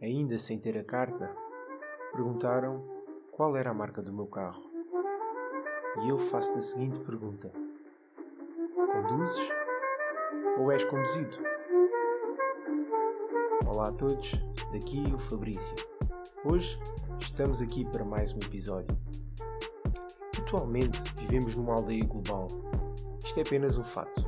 ainda 0.00 0.38
sem 0.38 0.58
ter 0.58 0.76
a 0.76 0.84
carta, 0.84 1.34
perguntaram 2.12 2.84
qual 3.32 3.56
era 3.56 3.70
a 3.70 3.74
marca 3.74 4.02
do 4.02 4.12
meu 4.12 4.26
carro. 4.26 4.62
E 6.02 6.08
eu 6.08 6.18
faço-te 6.18 6.58
a 6.58 6.60
seguinte 6.60 6.98
pergunta: 7.00 7.50
Conduzes 8.92 9.48
ou 10.58 10.70
és 10.70 10.84
conduzido? 10.84 11.36
Olá 13.66 13.88
a 13.88 13.92
todos, 13.92 14.32
daqui 14.72 15.02
o 15.14 15.18
Fabrício. 15.18 15.74
Hoje 16.44 16.78
estamos 17.18 17.60
aqui 17.60 17.84
para 17.84 18.04
mais 18.04 18.32
um 18.32 18.38
episódio. 18.38 18.96
Atualmente 20.38 21.02
vivemos 21.16 21.56
numa 21.56 21.74
aldeia 21.74 22.04
global. 22.04 22.46
Isto 23.24 23.40
é 23.40 23.42
apenas 23.42 23.76
um 23.76 23.84
fato. 23.84 24.24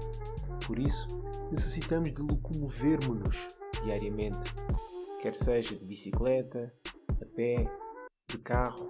Por 0.67 0.79
isso, 0.79 1.07
necessitamos 1.51 2.13
de 2.13 2.23
locomovermos-nos 2.23 3.49
diariamente, 3.85 4.53
quer 5.21 5.35
seja 5.35 5.75
de 5.75 5.85
bicicleta, 5.85 6.73
a 7.21 7.25
pé, 7.35 7.71
de 8.29 8.39
carro, 8.39 8.87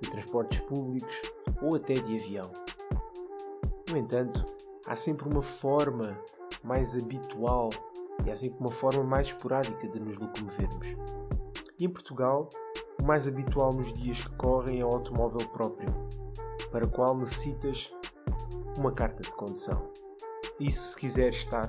de 0.00 0.10
transportes 0.10 0.60
públicos 0.60 1.22
ou 1.62 1.76
até 1.76 1.94
de 1.94 2.16
avião. 2.16 2.52
No 3.88 3.96
entanto, 3.96 4.44
há 4.86 4.94
sempre 4.94 5.28
uma 5.28 5.42
forma 5.42 6.18
mais 6.62 6.96
habitual 6.96 7.70
e 8.24 8.30
há 8.30 8.34
sempre 8.34 8.60
uma 8.60 8.70
forma 8.70 9.02
mais 9.02 9.28
esporádica 9.28 9.88
de 9.88 9.98
nos 9.98 10.16
locomovermos. 10.16 10.88
E 11.78 11.84
em 11.84 11.88
Portugal, 11.88 12.48
o 13.00 13.04
mais 13.04 13.26
habitual 13.26 13.72
nos 13.72 13.92
dias 13.92 14.22
que 14.22 14.34
correm 14.36 14.80
é 14.80 14.84
o 14.84 14.88
automóvel 14.88 15.48
próprio, 15.48 15.88
para 16.70 16.84
o 16.84 16.90
qual 16.90 17.16
necessitas 17.16 17.92
uma 18.78 18.92
carta 18.92 19.22
de 19.22 19.34
condução. 19.34 19.90
Isso 20.60 20.88
se 20.88 20.96
quiser 20.96 21.30
estar 21.30 21.68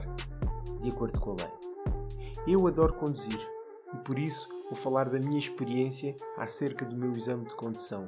de 0.82 0.90
acordo 0.90 1.20
com 1.20 1.32
a 1.32 1.35
lei. 1.35 1.52
Eu 2.46 2.68
adoro 2.68 2.94
conduzir 2.94 3.52
e 3.94 3.98
por 3.98 4.18
isso 4.18 4.48
vou 4.66 4.76
falar 4.76 5.10
da 5.10 5.20
minha 5.20 5.40
experiência 5.40 6.16
acerca 6.38 6.86
do 6.86 6.96
meu 6.96 7.12
exame 7.12 7.46
de 7.46 7.55
condução, 7.55 8.08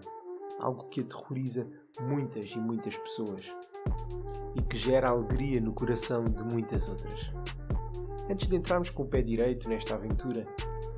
algo 0.60 0.88
que 0.90 1.02
aterroriza 1.02 1.70
muitas 2.02 2.52
e 2.52 2.60
muitas 2.60 2.98
pessoas 2.98 3.48
e 4.56 4.62
que 4.62 4.78
gera 4.78 5.10
alegria 5.10 5.60
no 5.60 5.74
coração 5.74 6.24
de 6.24 6.44
muitas 6.44 6.90
outras. 6.90 7.32
Antes 8.30 8.48
de 8.48 8.56
entrarmos 8.56 8.90
com 8.90 9.04
o 9.04 9.08
pé 9.08 9.22
direito 9.22 9.70
nesta 9.70 9.96
aventura, 9.96 10.48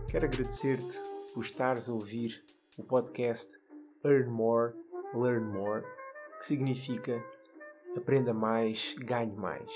quero 0.10 0.26
agradecer-te 0.26 0.98
por 1.34 1.44
estares 1.44 1.90
a 1.90 1.94
ouvir 1.94 2.44
o 2.78 2.84
podcast 2.84 3.60
Earn 4.04 4.30
More, 4.30 4.74
Learn 5.14 5.46
More, 5.52 5.84
que 6.40 6.46
significa 6.46 7.24
aprenda 7.96 8.34
mais, 8.34 8.96
ganhe 9.00 9.36
mais. 9.36 9.70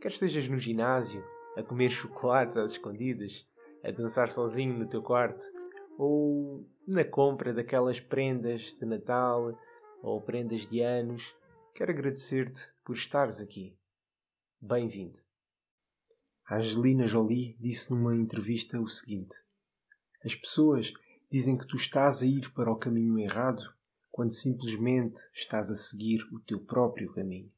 Quer 0.00 0.08
estejas 0.08 0.48
no 0.48 0.56
ginásio, 0.56 1.24
a 1.56 1.62
comer 1.62 1.90
chocolates 1.90 2.58
às 2.58 2.72
escondidas, 2.72 3.46
a 3.82 3.90
dançar 3.90 4.28
sozinho 4.28 4.78
no 4.78 4.86
teu 4.86 5.02
quarto, 5.02 5.46
ou 5.98 6.68
na 6.86 7.02
compra 7.02 7.54
daquelas 7.54 7.98
prendas 7.98 8.76
de 8.78 8.84
Natal 8.84 9.58
ou 10.02 10.20
prendas 10.20 10.66
de 10.66 10.82
anos, 10.82 11.34
quero 11.74 11.90
agradecer-te 11.90 12.68
por 12.84 12.94
estares 12.94 13.40
aqui. 13.40 13.74
Bem-vindo. 14.60 15.18
A 16.46 16.56
Angelina 16.56 17.06
Jolie 17.06 17.56
disse 17.58 17.90
numa 17.90 18.14
entrevista 18.14 18.78
o 18.78 18.88
seguinte: 18.88 19.34
As 20.22 20.34
pessoas 20.34 20.92
dizem 21.30 21.56
que 21.56 21.66
tu 21.66 21.76
estás 21.76 22.22
a 22.22 22.26
ir 22.26 22.52
para 22.52 22.70
o 22.70 22.78
caminho 22.78 23.18
errado 23.18 23.62
quando 24.12 24.32
simplesmente 24.32 25.20
estás 25.34 25.70
a 25.70 25.74
seguir 25.74 26.22
o 26.32 26.40
teu 26.40 26.60
próprio 26.60 27.12
caminho. 27.12 27.50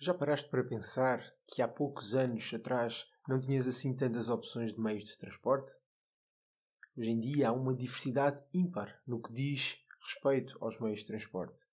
Já 0.00 0.12
paraste 0.12 0.50
para 0.50 0.62
pensar 0.62 1.24
que 1.46 1.62
há 1.62 1.68
poucos 1.68 2.14
anos 2.14 2.52
atrás 2.52 3.06
não 3.28 3.40
tinhas 3.40 3.66
assim 3.66 3.94
tantas 3.94 4.28
opções 4.28 4.72
de 4.72 4.80
meios 4.80 5.04
de 5.04 5.18
transporte? 5.18 5.72
Hoje 6.96 7.10
em 7.10 7.18
dia 7.18 7.48
há 7.48 7.52
uma 7.52 7.74
diversidade 7.74 8.40
ímpar 8.54 9.02
no 9.06 9.20
que 9.20 9.32
diz 9.32 9.76
respeito 10.00 10.56
aos 10.60 10.78
meios 10.78 11.00
de 11.00 11.06
transporte. 11.06 11.66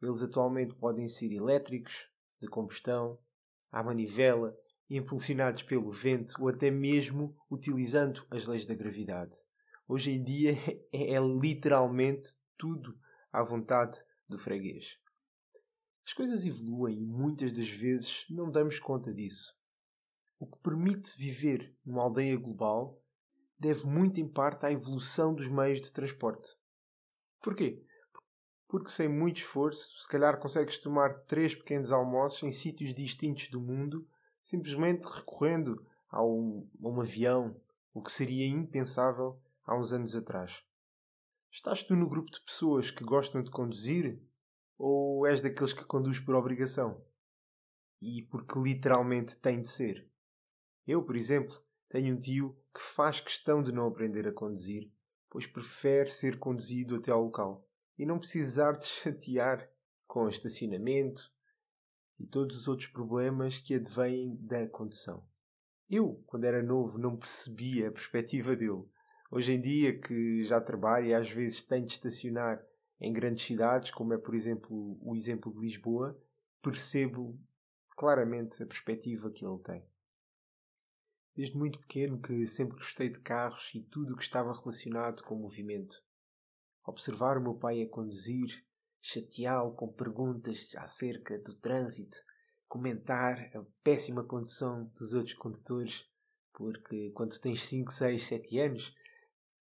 Eles 0.00 0.22
atualmente 0.22 0.74
podem 0.76 1.08
ser 1.08 1.32
elétricos, 1.32 2.08
de 2.40 2.46
combustão, 2.46 3.18
à 3.70 3.82
manivela, 3.82 4.56
impulsionados 4.88 5.64
pelo 5.64 5.90
vento 5.90 6.34
ou 6.40 6.48
até 6.48 6.70
mesmo 6.70 7.36
utilizando 7.50 8.24
as 8.30 8.46
leis 8.46 8.64
da 8.64 8.74
gravidade. 8.74 9.36
Hoje 9.88 10.12
em 10.12 10.22
dia 10.22 10.52
é, 10.92 11.14
é 11.14 11.20
literalmente 11.20 12.30
tudo 12.56 12.96
à 13.32 13.42
vontade 13.42 14.00
do 14.28 14.38
freguês. 14.38 14.98
As 16.06 16.12
coisas 16.12 16.46
evoluem 16.46 17.02
e 17.02 17.04
muitas 17.04 17.52
das 17.52 17.68
vezes 17.68 18.24
não 18.30 18.50
damos 18.50 18.78
conta 18.78 19.12
disso. 19.12 19.57
O 20.38 20.46
que 20.46 20.58
permite 20.58 21.18
viver 21.18 21.74
numa 21.84 22.02
aldeia 22.02 22.36
global 22.36 23.02
deve 23.58 23.86
muito 23.86 24.20
em 24.20 24.28
parte 24.28 24.64
à 24.64 24.70
evolução 24.70 25.34
dos 25.34 25.48
meios 25.48 25.80
de 25.80 25.90
transporte. 25.90 26.56
Porquê? 27.42 27.84
Porque 28.68 28.90
sem 28.90 29.08
muito 29.08 29.38
esforço, 29.38 29.98
se 30.00 30.08
calhar 30.08 30.38
consegues 30.38 30.78
tomar 30.78 31.12
três 31.24 31.54
pequenos 31.54 31.90
almoços 31.90 32.42
em 32.44 32.52
sítios 32.52 32.94
distintos 32.94 33.48
do 33.48 33.60
mundo, 33.60 34.06
simplesmente 34.42 35.04
recorrendo 35.06 35.84
a 36.08 36.24
um, 36.24 36.68
a 36.84 36.88
um 36.88 37.00
avião, 37.00 37.60
o 37.92 38.00
que 38.00 38.12
seria 38.12 38.46
impensável 38.46 39.40
há 39.64 39.76
uns 39.76 39.92
anos 39.92 40.14
atrás. 40.14 40.62
Estás 41.50 41.82
tu 41.82 41.96
no 41.96 42.08
grupo 42.08 42.30
de 42.30 42.40
pessoas 42.42 42.90
que 42.90 43.02
gostam 43.02 43.42
de 43.42 43.50
conduzir 43.50 44.22
ou 44.78 45.26
és 45.26 45.40
daqueles 45.40 45.72
que 45.72 45.84
conduz 45.84 46.20
por 46.20 46.36
obrigação? 46.36 47.02
E 48.00 48.22
porque 48.22 48.58
literalmente 48.58 49.36
tem 49.36 49.60
de 49.60 49.68
ser? 49.68 50.08
Eu, 50.88 51.02
por 51.02 51.16
exemplo, 51.16 51.54
tenho 51.90 52.16
um 52.16 52.18
tio 52.18 52.58
que 52.74 52.80
faz 52.80 53.20
questão 53.20 53.62
de 53.62 53.70
não 53.70 53.86
aprender 53.86 54.26
a 54.26 54.32
conduzir, 54.32 54.90
pois 55.28 55.46
prefere 55.46 56.08
ser 56.08 56.38
conduzido 56.38 56.96
até 56.96 57.10
ao 57.10 57.24
local 57.24 57.68
e 57.98 58.06
não 58.06 58.18
precisar 58.18 58.72
de 58.72 58.86
chatear 58.88 59.70
com 60.06 60.26
estacionamento 60.30 61.30
e 62.18 62.26
todos 62.26 62.56
os 62.56 62.68
outros 62.68 62.88
problemas 62.88 63.58
que 63.58 63.74
advêm 63.74 64.34
da 64.36 64.66
condução. 64.66 65.22
Eu, 65.90 66.24
quando 66.26 66.44
era 66.44 66.62
novo, 66.62 66.96
não 66.96 67.18
percebia 67.18 67.88
a 67.88 67.92
perspectiva 67.92 68.56
dele. 68.56 68.82
Hoje 69.30 69.52
em 69.52 69.60
dia, 69.60 70.00
que 70.00 70.42
já 70.44 70.58
trabalho 70.58 71.08
e 71.08 71.14
às 71.14 71.30
vezes 71.30 71.62
tenho 71.62 71.84
de 71.84 71.92
estacionar 71.92 72.64
em 72.98 73.12
grandes 73.12 73.44
cidades, 73.44 73.90
como 73.90 74.14
é, 74.14 74.18
por 74.18 74.34
exemplo, 74.34 74.98
o 75.02 75.14
exemplo 75.14 75.52
de 75.52 75.60
Lisboa, 75.60 76.18
percebo 76.62 77.38
claramente 77.94 78.62
a 78.62 78.66
perspectiva 78.66 79.30
que 79.30 79.44
ele 79.44 79.58
tem. 79.58 79.87
Desde 81.38 81.56
muito 81.56 81.78
pequeno 81.78 82.20
que 82.20 82.44
sempre 82.48 82.78
gostei 82.78 83.08
de 83.08 83.20
carros 83.20 83.70
e 83.72 83.80
tudo 83.80 84.12
o 84.12 84.16
que 84.16 84.24
estava 84.24 84.52
relacionado 84.52 85.22
com 85.22 85.36
o 85.36 85.38
movimento. 85.38 86.02
Observar 86.84 87.38
o 87.38 87.40
meu 87.40 87.54
pai 87.54 87.80
a 87.80 87.88
conduzir, 87.88 88.66
chateá-lo 89.00 89.72
com 89.76 89.86
perguntas 89.86 90.74
acerca 90.76 91.38
do 91.38 91.54
trânsito, 91.54 92.16
comentar 92.66 93.56
a 93.56 93.64
péssima 93.84 94.24
condução 94.24 94.86
dos 94.96 95.14
outros 95.14 95.36
condutores, 95.36 96.10
porque 96.52 97.12
quando 97.12 97.38
tens 97.38 97.62
5, 97.62 97.92
6, 97.92 98.20
7 98.20 98.58
anos, 98.58 98.96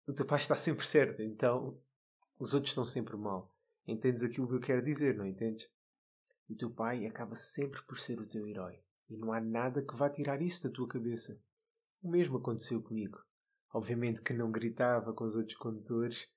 o 0.07 0.13
teu 0.13 0.25
pai 0.25 0.39
está 0.39 0.55
sempre 0.55 0.83
certo, 0.83 1.21
então 1.21 1.79
os 2.39 2.55
outros 2.55 2.71
estão 2.71 2.85
sempre 2.85 3.15
mal. 3.15 3.55
Entendes 3.85 4.23
aquilo 4.23 4.47
que 4.47 4.55
eu 4.55 4.61
quero 4.61 4.83
dizer, 4.83 5.15
não 5.15 5.27
entendes? 5.27 5.69
O 6.49 6.55
teu 6.55 6.71
pai 6.71 7.05
acaba 7.05 7.35
sempre 7.35 7.83
por 7.83 7.99
ser 7.99 8.19
o 8.19 8.27
teu 8.27 8.47
herói. 8.47 8.81
E 9.07 9.15
não 9.15 9.31
há 9.31 9.39
nada 9.39 9.85
que 9.85 9.95
vá 9.95 10.09
tirar 10.09 10.41
isso 10.41 10.63
da 10.63 10.73
tua 10.73 10.87
cabeça. 10.87 11.39
O 12.01 12.09
mesmo 12.09 12.37
aconteceu 12.37 12.81
comigo. 12.81 13.19
Obviamente 13.73 14.21
que 14.21 14.33
não 14.33 14.51
gritava 14.51 15.13
com 15.13 15.23
os 15.23 15.35
outros 15.35 15.57
condutores, 15.57 16.27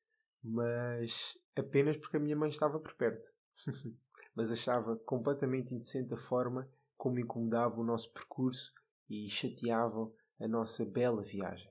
mas 0.43 1.39
apenas 1.57 1.97
porque 1.97 2.17
a 2.17 2.21
minha 2.21 2.37
mãe 2.37 2.51
estava 2.51 2.79
por 2.79 2.95
perto. 2.95 3.31
mas 4.35 4.51
achava 4.51 4.97
completamente 4.97 5.75
indecente 5.75 6.15
a 6.15 6.17
forma 6.17 6.71
como 6.97 7.19
incomodava 7.19 7.81
o 7.81 7.85
nosso 7.85 8.13
percurso 8.13 8.73
e 9.09 9.29
chateavam 9.29 10.15
a 10.39 10.47
nossa 10.47 10.85
bela 10.85 11.23
viagem. 11.23 11.71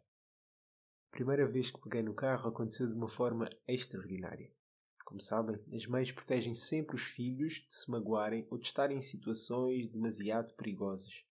A 1.07 1.11
primeira 1.11 1.47
vez 1.47 1.71
que 1.71 1.81
peguei 1.81 2.03
no 2.03 2.13
carro 2.13 2.49
aconteceu 2.49 2.87
de 2.87 2.93
uma 2.93 3.09
forma 3.09 3.49
extraordinária. 3.67 4.51
Como 5.03 5.21
sabem, 5.21 5.59
as 5.73 5.87
mães 5.87 6.11
protegem 6.11 6.53
sempre 6.53 6.95
os 6.95 7.01
filhos 7.01 7.65
de 7.67 7.73
se 7.73 7.89
magoarem 7.89 8.45
ou 8.51 8.59
de 8.59 8.67
estarem 8.67 8.99
em 8.99 9.01
situações 9.01 9.89
demasiado 9.89 10.53
perigosas. 10.53 11.25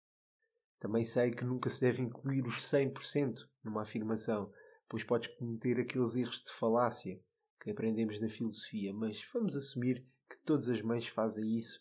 Também 0.85 1.03
sei 1.03 1.31
que 1.31 1.47
nunca 1.47 1.71
se 1.71 1.81
deve 1.81 2.03
incluir 2.03 2.47
os 2.47 2.61
100% 2.61 3.49
numa 3.65 3.81
afirmação, 3.81 4.53
pois 4.87 5.03
podes 5.03 5.35
cometer 5.35 5.81
aqueles 5.81 6.15
erros 6.15 6.45
de 6.45 6.53
falácia 6.53 7.19
que 7.59 7.71
aprendemos 7.71 8.21
na 8.21 8.29
filosofia, 8.29 8.93
mas 8.93 9.25
vamos 9.33 9.57
assumir 9.57 10.07
que 10.29 10.37
todas 10.45 10.69
as 10.69 10.83
mães 10.83 11.09
fazem 11.09 11.57
isso 11.57 11.81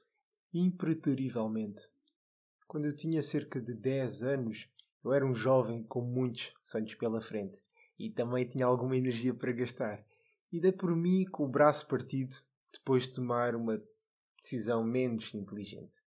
impreterivelmente. 0.54 1.82
Quando 2.66 2.86
eu 2.86 2.96
tinha 2.96 3.22
cerca 3.22 3.60
de 3.60 3.74
10 3.74 4.24
anos, 4.24 4.70
eu 5.04 5.12
era 5.12 5.26
um 5.26 5.34
jovem 5.34 5.84
com 5.84 6.00
muitos 6.00 6.54
sonhos 6.62 6.96
pela 6.96 7.20
frente 7.20 7.62
e 8.00 8.10
também 8.10 8.48
tinha 8.48 8.66
alguma 8.66 8.96
energia 8.96 9.34
para 9.34 9.52
gastar. 9.52 10.02
E 10.50 10.62
dei 10.62 10.72
por 10.72 10.96
mim 10.96 11.26
com 11.26 11.44
o 11.44 11.52
braço 11.52 11.90
partido 11.90 12.38
depois 12.72 13.04
de 13.04 13.16
tomar 13.16 13.54
uma 13.54 13.84
decisão 14.40 14.82
menos 14.82 15.34
inteligente. 15.34 16.02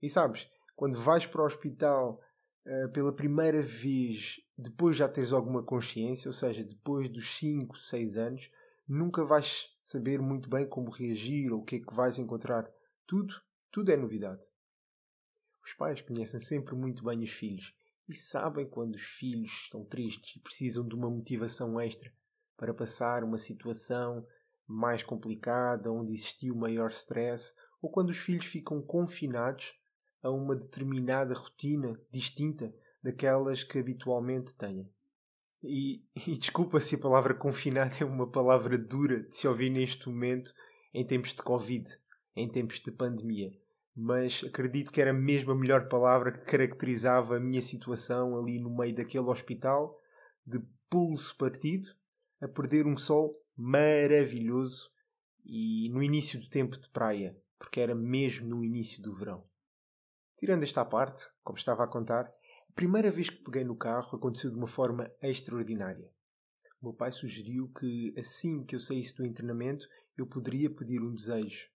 E 0.00 0.08
sabes, 0.08 0.48
quando 0.76 0.96
vais 1.00 1.26
para 1.26 1.42
o 1.42 1.46
hospital 1.46 2.20
uh, 2.66 2.88
pela 2.92 3.12
primeira 3.12 3.62
vez 3.62 4.40
depois 4.58 4.96
já 4.96 5.08
teres 5.08 5.32
alguma 5.32 5.62
consciência, 5.62 6.28
ou 6.28 6.32
seja, 6.32 6.64
depois 6.64 7.08
dos 7.08 7.36
5, 7.36 7.78
6 7.78 8.16
anos, 8.16 8.50
nunca 8.88 9.24
vais 9.24 9.68
saber 9.82 10.20
muito 10.20 10.48
bem 10.48 10.66
como 10.66 10.90
reagir 10.90 11.52
ou 11.52 11.60
o 11.60 11.64
que 11.64 11.76
é 11.76 11.80
que 11.80 11.94
vais 11.94 12.18
encontrar. 12.18 12.70
Tudo, 13.06 13.34
tudo 13.70 13.92
é 13.92 13.96
novidade. 13.96 14.40
Os 15.64 15.72
pais 15.74 16.00
conhecem 16.00 16.40
sempre 16.40 16.74
muito 16.74 17.04
bem 17.04 17.22
os 17.22 17.30
filhos 17.30 17.74
e 18.08 18.14
sabem 18.14 18.66
quando 18.68 18.94
os 18.94 19.02
filhos 19.02 19.50
estão 19.64 19.84
tristes 19.84 20.36
e 20.36 20.40
precisam 20.40 20.86
de 20.86 20.94
uma 20.94 21.10
motivação 21.10 21.80
extra 21.80 22.12
para 22.56 22.72
passar 22.72 23.24
uma 23.24 23.36
situação 23.36 24.26
mais 24.66 25.02
complicada, 25.02 25.92
onde 25.92 26.12
existiu 26.12 26.54
maior 26.54 26.90
stress, 26.90 27.54
ou 27.82 27.90
quando 27.90 28.10
os 28.10 28.18
filhos 28.18 28.46
ficam 28.46 28.80
confinados 28.80 29.74
a 30.26 30.30
uma 30.32 30.56
determinada 30.56 31.34
rotina 31.34 31.96
distinta 32.10 32.74
daquelas 33.00 33.62
que 33.62 33.78
habitualmente 33.78 34.52
têm. 34.54 34.90
E, 35.62 36.02
e 36.26 36.36
desculpa 36.36 36.80
se 36.80 36.96
a 36.96 36.98
palavra 36.98 37.32
confinado 37.32 37.94
é 38.00 38.04
uma 38.04 38.28
palavra 38.28 38.76
dura 38.76 39.22
de 39.22 39.36
se 39.36 39.46
ouvir 39.46 39.70
neste 39.70 40.08
momento 40.08 40.52
em 40.92 41.06
tempos 41.06 41.32
de 41.32 41.42
Covid, 41.42 41.88
em 42.34 42.50
tempos 42.50 42.80
de 42.80 42.90
pandemia, 42.90 43.52
mas 43.94 44.44
acredito 44.44 44.90
que 44.90 45.00
era 45.00 45.12
mesmo 45.12 45.52
a 45.52 45.54
melhor 45.54 45.88
palavra 45.88 46.32
que 46.32 46.44
caracterizava 46.44 47.36
a 47.36 47.40
minha 47.40 47.62
situação 47.62 48.36
ali 48.36 48.58
no 48.58 48.76
meio 48.76 48.96
daquele 48.96 49.26
hospital, 49.26 49.96
de 50.44 50.60
pulso 50.90 51.36
partido, 51.36 51.86
a 52.40 52.48
perder 52.48 52.84
um 52.84 52.96
sol 52.96 53.40
maravilhoso 53.56 54.90
e 55.44 55.88
no 55.90 56.02
início 56.02 56.40
do 56.40 56.50
tempo 56.50 56.76
de 56.78 56.88
praia, 56.90 57.36
porque 57.60 57.80
era 57.80 57.94
mesmo 57.94 58.48
no 58.48 58.64
início 58.64 59.00
do 59.00 59.14
verão. 59.14 59.44
Tirando 60.38 60.64
esta 60.64 60.84
parte, 60.84 61.26
como 61.42 61.58
estava 61.58 61.84
a 61.84 61.88
contar, 61.88 62.24
a 62.68 62.72
primeira 62.74 63.10
vez 63.10 63.30
que 63.30 63.42
peguei 63.42 63.64
no 63.64 63.76
carro 63.76 64.16
aconteceu 64.16 64.50
de 64.50 64.56
uma 64.56 64.66
forma 64.66 65.10
extraordinária. 65.22 66.10
O 66.80 66.86
meu 66.86 66.94
pai 66.94 67.10
sugeriu 67.10 67.70
que 67.72 68.14
assim 68.18 68.62
que 68.64 68.76
eu 68.76 68.80
saísse 68.80 69.16
do 69.16 69.24
internamento 69.24 69.88
eu 70.16 70.26
poderia 70.26 70.68
pedir 70.68 71.00
um 71.00 71.14
desejo. 71.14 71.68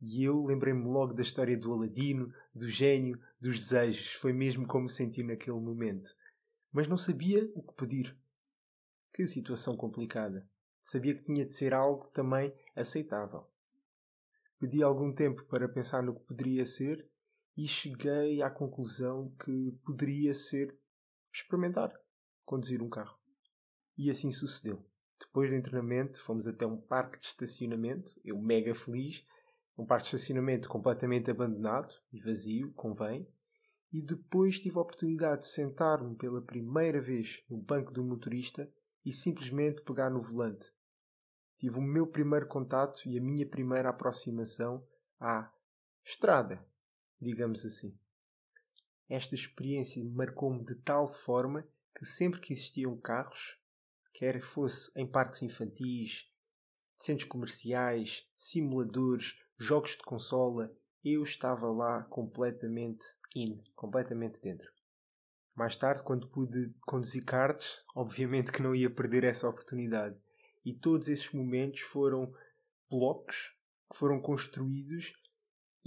E 0.00 0.22
eu 0.22 0.44
lembrei-me 0.44 0.84
logo 0.84 1.14
da 1.14 1.22
história 1.22 1.56
do 1.56 1.72
Aladino, 1.72 2.32
do 2.54 2.68
gênio, 2.68 3.18
dos 3.40 3.58
desejos. 3.58 4.12
Foi 4.12 4.32
mesmo 4.32 4.66
como 4.66 4.88
senti 4.88 5.22
naquele 5.22 5.58
momento. 5.58 6.14
Mas 6.70 6.86
não 6.86 6.98
sabia 6.98 7.50
o 7.54 7.62
que 7.62 7.74
pedir. 7.74 8.16
Que 9.12 9.26
situação 9.26 9.76
complicada. 9.76 10.48
Sabia 10.82 11.14
que 11.14 11.24
tinha 11.24 11.44
de 11.44 11.56
ser 11.56 11.72
algo 11.72 12.06
também 12.08 12.54
aceitável. 12.76 13.48
Pedi 14.60 14.82
algum 14.82 15.12
tempo 15.12 15.44
para 15.46 15.68
pensar 15.68 16.02
no 16.02 16.14
que 16.14 16.26
poderia 16.26 16.64
ser 16.64 17.08
e 17.56 17.66
cheguei 17.66 18.42
à 18.42 18.50
conclusão 18.50 19.32
que 19.42 19.72
poderia 19.84 20.34
ser 20.34 20.76
experimentar 21.32 21.92
conduzir 22.46 22.80
um 22.80 22.88
carro. 22.88 23.18
E 23.98 24.08
assim 24.08 24.30
sucedeu. 24.30 24.84
Depois 25.18 25.50
do 25.50 25.62
treinamento, 25.62 26.22
fomos 26.22 26.46
até 26.46 26.66
um 26.66 26.76
parque 26.76 27.18
de 27.18 27.26
estacionamento, 27.26 28.12
eu 28.24 28.38
mega 28.38 28.74
feliz, 28.74 29.26
um 29.76 29.84
parque 29.84 30.04
de 30.04 30.16
estacionamento 30.16 30.68
completamente 30.68 31.30
abandonado 31.30 31.92
e 32.12 32.20
vazio, 32.20 32.72
convém, 32.72 33.26
e 33.92 34.02
depois 34.02 34.58
tive 34.58 34.78
a 34.78 34.82
oportunidade 34.82 35.42
de 35.42 35.48
sentar-me 35.48 36.14
pela 36.16 36.42
primeira 36.42 37.00
vez 37.00 37.42
no 37.48 37.56
banco 37.56 37.92
do 37.92 38.04
motorista 38.04 38.70
e 39.04 39.12
simplesmente 39.12 39.82
pegar 39.82 40.10
no 40.10 40.20
volante. 40.20 40.70
Tive 41.58 41.78
o 41.78 41.82
meu 41.82 42.06
primeiro 42.06 42.46
contato 42.46 43.00
e 43.06 43.18
a 43.18 43.22
minha 43.22 43.46
primeira 43.48 43.88
aproximação 43.88 44.86
à 45.18 45.50
estrada, 46.04 46.62
digamos 47.20 47.64
assim. 47.64 47.96
Esta 49.08 49.34
experiência 49.34 50.04
marcou-me 50.04 50.64
de 50.64 50.74
tal 50.76 51.12
forma 51.12 51.66
que 51.94 52.04
sempre 52.04 52.40
que 52.40 52.52
existiam 52.52 52.96
carros, 52.98 53.58
quer 54.12 54.40
fosse 54.40 54.90
em 54.96 55.06
parques 55.06 55.42
infantis, 55.42 56.30
centros 56.98 57.28
comerciais, 57.28 58.28
simuladores, 58.36 59.38
jogos 59.58 59.92
de 59.92 60.02
consola, 60.02 60.74
eu 61.04 61.22
estava 61.22 61.70
lá 61.70 62.02
completamente 62.04 63.04
in, 63.34 63.62
completamente 63.74 64.40
dentro. 64.40 64.70
Mais 65.54 65.76
tarde, 65.76 66.02
quando 66.02 66.28
pude 66.28 66.74
conduzir 66.82 67.24
karts, 67.24 67.82
obviamente 67.94 68.52
que 68.52 68.62
não 68.62 68.74
ia 68.74 68.90
perder 68.90 69.24
essa 69.24 69.48
oportunidade. 69.48 70.16
E 70.64 70.74
todos 70.74 71.08
esses 71.08 71.30
momentos 71.32 71.80
foram 71.80 72.32
blocos 72.90 73.56
que 73.90 73.96
foram 73.96 74.20
construídos 74.20 75.14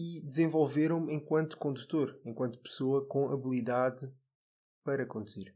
e 0.01 0.21
desenvolveram-me 0.21 1.13
enquanto 1.13 1.57
condutor, 1.57 2.17
enquanto 2.23 2.57
pessoa 2.59 3.05
com 3.05 3.29
habilidade 3.29 4.09
para 4.81 5.05
conduzir. 5.05 5.53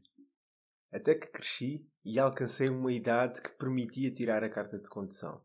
Até 0.92 1.14
que 1.14 1.28
cresci 1.28 1.88
e 2.04 2.18
alcancei 2.18 2.68
uma 2.68 2.92
idade 2.92 3.40
que 3.40 3.48
permitia 3.48 4.12
tirar 4.12 4.44
a 4.44 4.50
carta 4.50 4.78
de 4.78 4.90
condução. 4.90 5.42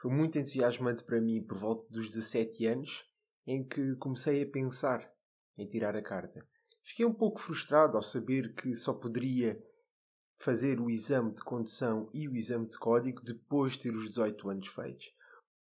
Foi 0.00 0.12
muito 0.12 0.38
entusiasmante 0.38 1.02
para 1.02 1.20
mim 1.20 1.42
por 1.42 1.58
volta 1.58 1.90
dos 1.90 2.06
17 2.06 2.66
anos, 2.66 3.04
em 3.44 3.66
que 3.66 3.96
comecei 3.96 4.40
a 4.44 4.48
pensar 4.48 5.12
em 5.58 5.66
tirar 5.66 5.96
a 5.96 6.02
carta. 6.02 6.46
Fiquei 6.84 7.04
um 7.04 7.12
pouco 7.12 7.40
frustrado 7.40 7.96
ao 7.96 8.02
saber 8.02 8.54
que 8.54 8.76
só 8.76 8.94
poderia 8.94 9.60
fazer 10.40 10.80
o 10.80 10.88
exame 10.88 11.34
de 11.34 11.42
condução 11.42 12.08
e 12.14 12.28
o 12.28 12.36
exame 12.36 12.68
de 12.68 12.78
código 12.78 13.22
depois 13.24 13.72
de 13.72 13.80
ter 13.80 13.94
os 13.96 14.08
18 14.08 14.50
anos 14.50 14.68
feitos. 14.68 15.06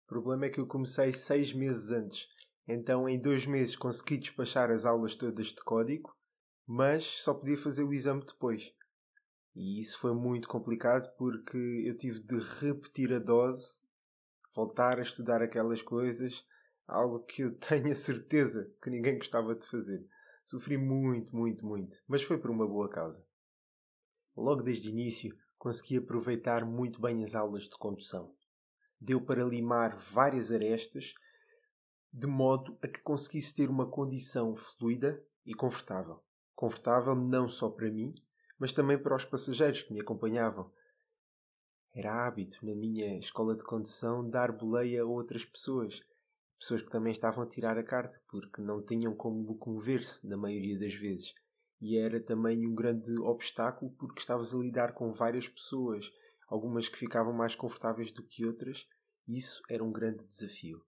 O 0.06 0.08
problema 0.08 0.46
é 0.46 0.50
que 0.52 0.60
eu 0.60 0.68
comecei 0.68 1.12
seis 1.12 1.54
meses 1.54 1.90
antes 1.90 2.28
então, 2.74 3.08
em 3.08 3.20
dois 3.20 3.46
meses 3.46 3.76
consegui 3.76 4.18
despachar 4.18 4.70
as 4.72 4.86
aulas 4.86 5.16
todas 5.16 5.48
de 5.48 5.64
código, 5.64 6.16
mas 6.66 7.06
só 7.06 7.34
podia 7.34 7.58
fazer 7.58 7.84
o 7.84 7.94
exame 7.94 8.26
depois. 8.26 8.74
E 9.56 9.82
isso 9.82 10.00
foi 10.00 10.14
muito 10.14 10.48
complicado 10.48 11.14
porque 11.18 11.58
eu 11.86 11.98
tive 11.98 12.20
de 12.20 12.38
repetir 12.60 13.14
a 13.14 13.20
dose, 13.20 13.82
voltar 14.56 15.00
a 15.00 15.02
estudar 15.02 15.42
aquelas 15.42 15.82
coisas, 15.82 16.46
algo 16.88 17.20
que 17.20 17.42
eu 17.42 17.56
tenho 17.60 17.92
a 17.92 17.96
certeza 17.96 18.74
que 18.82 18.90
ninguém 18.90 19.18
gostava 19.18 19.54
de 19.56 19.68
fazer. 19.68 20.06
Sofri 20.44 20.78
muito, 20.78 21.36
muito, 21.36 21.66
muito, 21.66 21.98
mas 22.08 22.24
foi 22.24 22.38
por 22.38 22.50
uma 22.50 22.68
boa 22.68 22.90
causa. 22.90 23.26
Logo 24.36 24.64
desde 24.64 24.90
o 24.90 24.92
início 24.92 25.38
consegui 25.58 25.98
aproveitar 25.98 26.66
muito 26.66 27.00
bem 27.02 27.24
as 27.24 27.36
aulas 27.36 27.64
de 27.64 27.78
condução. 27.78 28.34
Deu 29.00 29.20
para 29.20 29.44
limar 29.44 29.98
várias 29.98 30.52
arestas 30.52 31.14
de 32.14 32.28
modo 32.28 32.78
a 32.82 32.88
que 32.88 33.00
conseguisse 33.00 33.56
ter 33.56 33.70
uma 33.70 33.90
condição 33.90 34.56
fluida 34.56 35.24
e 35.46 35.54
confortável. 35.54 36.22
Confortável 36.54 37.16
não 37.16 37.48
só 37.48 37.70
para 37.70 37.90
mim, 37.90 38.14
mas 38.60 38.74
também 38.74 38.98
para 38.98 39.16
os 39.16 39.26
passageiros 39.26 39.82
que 39.82 39.94
me 39.94 40.02
acompanhavam. 40.02 40.72
Era 41.94 42.26
hábito 42.26 42.66
na 42.66 42.76
minha 42.76 43.18
escola 43.18 43.56
de 43.56 43.64
condução 43.64 44.30
dar 44.30 44.52
boleia 44.52 45.02
a 45.02 45.06
outras 45.06 45.44
pessoas, 45.44 46.02
pessoas 46.60 46.82
que 46.82 46.92
também 46.92 47.12
estavam 47.12 47.44
a 47.44 47.48
tirar 47.48 47.78
a 47.78 47.84
carta 47.84 48.22
porque 48.30 48.62
não 48.62 48.84
tinham 48.86 49.16
como 49.16 49.48
locomover-se 49.48 50.28
na 50.28 50.38
maioria 50.38 50.78
das 50.78 50.94
vezes. 50.94 51.34
E 51.82 51.98
era 51.98 52.20
também 52.20 52.68
um 52.68 52.76
grande 52.76 53.18
obstáculo 53.20 53.92
porque 53.98 54.20
estavas 54.20 54.54
a 54.54 54.58
lidar 54.58 54.94
com 54.94 55.12
várias 55.12 55.48
pessoas, 55.48 56.12
algumas 56.48 56.88
que 56.88 56.98
ficavam 56.98 57.34
mais 57.34 57.56
confortáveis 57.56 58.12
do 58.12 58.24
que 58.24 58.46
outras, 58.46 58.88
e 59.28 59.38
isso 59.38 59.62
era 59.70 59.84
um 59.84 59.92
grande 59.92 60.24
desafio. 60.26 60.86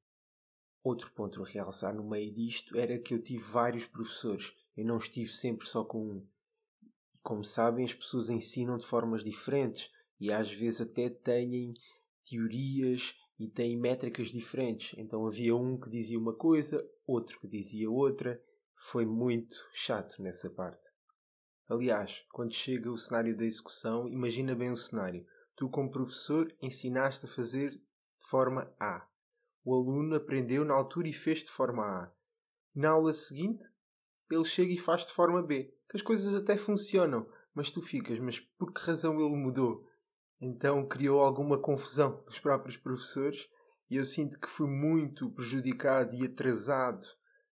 Outro 0.83 1.09
ponto 1.13 1.41
a 1.41 1.47
realçar 1.47 1.95
no 1.95 2.03
meio 2.03 2.33
disto 2.33 2.77
era 2.77 2.99
que 2.99 3.13
eu 3.13 3.21
tive 3.21 3.41
vários 3.41 3.85
professores. 3.85 4.53
Eu 4.75 4.83
não 4.83 4.97
estive 4.97 5.31
sempre 5.31 5.65
só 5.65 5.85
com 5.85 5.97
um. 5.97 6.27
E 7.15 7.21
como 7.21 7.41
sabem, 7.41 7.85
as 7.85 7.93
pessoas 7.93 8.29
ensinam 8.29 8.77
de 8.77 8.85
formas 8.85 9.23
diferentes 9.23 9.89
e 10.19 10.29
às 10.29 10.51
vezes 10.51 10.81
até 10.81 11.09
têm 11.09 11.73
teorias 12.29 13.15
e 13.39 13.47
têm 13.47 13.79
métricas 13.79 14.27
diferentes. 14.27 14.93
Então 14.97 15.25
havia 15.25 15.55
um 15.55 15.79
que 15.79 15.89
dizia 15.89 16.19
uma 16.19 16.33
coisa, 16.33 16.85
outro 17.07 17.39
que 17.39 17.47
dizia 17.47 17.89
outra. 17.89 18.43
Foi 18.91 19.05
muito 19.05 19.55
chato 19.73 20.21
nessa 20.21 20.49
parte. 20.49 20.91
Aliás, 21.69 22.25
quando 22.29 22.53
chega 22.53 22.91
o 22.91 22.97
cenário 22.97 23.37
da 23.37 23.45
execução, 23.45 24.09
imagina 24.09 24.53
bem 24.53 24.69
o 24.69 24.75
cenário. 24.75 25.25
Tu, 25.55 25.69
como 25.69 25.89
professor, 25.89 26.53
ensinaste 26.61 27.25
a 27.25 27.29
fazer 27.29 27.71
de 27.71 28.27
forma 28.27 28.69
A 28.77 29.07
o 29.63 29.73
aluno 29.73 30.15
aprendeu 30.15 30.65
na 30.65 30.73
altura 30.73 31.07
e 31.07 31.13
fez 31.13 31.39
de 31.39 31.51
forma 31.51 31.83
A. 31.83 32.11
Na 32.75 32.89
aula 32.89 33.13
seguinte, 33.13 33.63
ele 34.29 34.45
chega 34.45 34.73
e 34.73 34.77
faz 34.77 35.05
de 35.05 35.13
forma 35.13 35.41
B. 35.41 35.73
Que 35.89 35.97
as 35.97 36.01
coisas 36.01 36.33
até 36.33 36.57
funcionam, 36.57 37.27
mas 37.53 37.71
tu 37.71 37.81
ficas, 37.81 38.19
mas 38.19 38.39
por 38.39 38.73
que 38.73 38.81
razão 38.81 39.19
ele 39.19 39.35
mudou? 39.35 39.87
Então 40.41 40.87
criou 40.87 41.21
alguma 41.21 41.57
confusão 41.57 42.23
nos 42.25 42.39
próprios 42.39 42.75
professores 42.75 43.47
e 43.89 43.95
eu 43.95 44.05
sinto 44.05 44.39
que 44.39 44.49
fui 44.49 44.67
muito 44.67 45.29
prejudicado 45.29 46.15
e 46.15 46.25
atrasado 46.25 47.05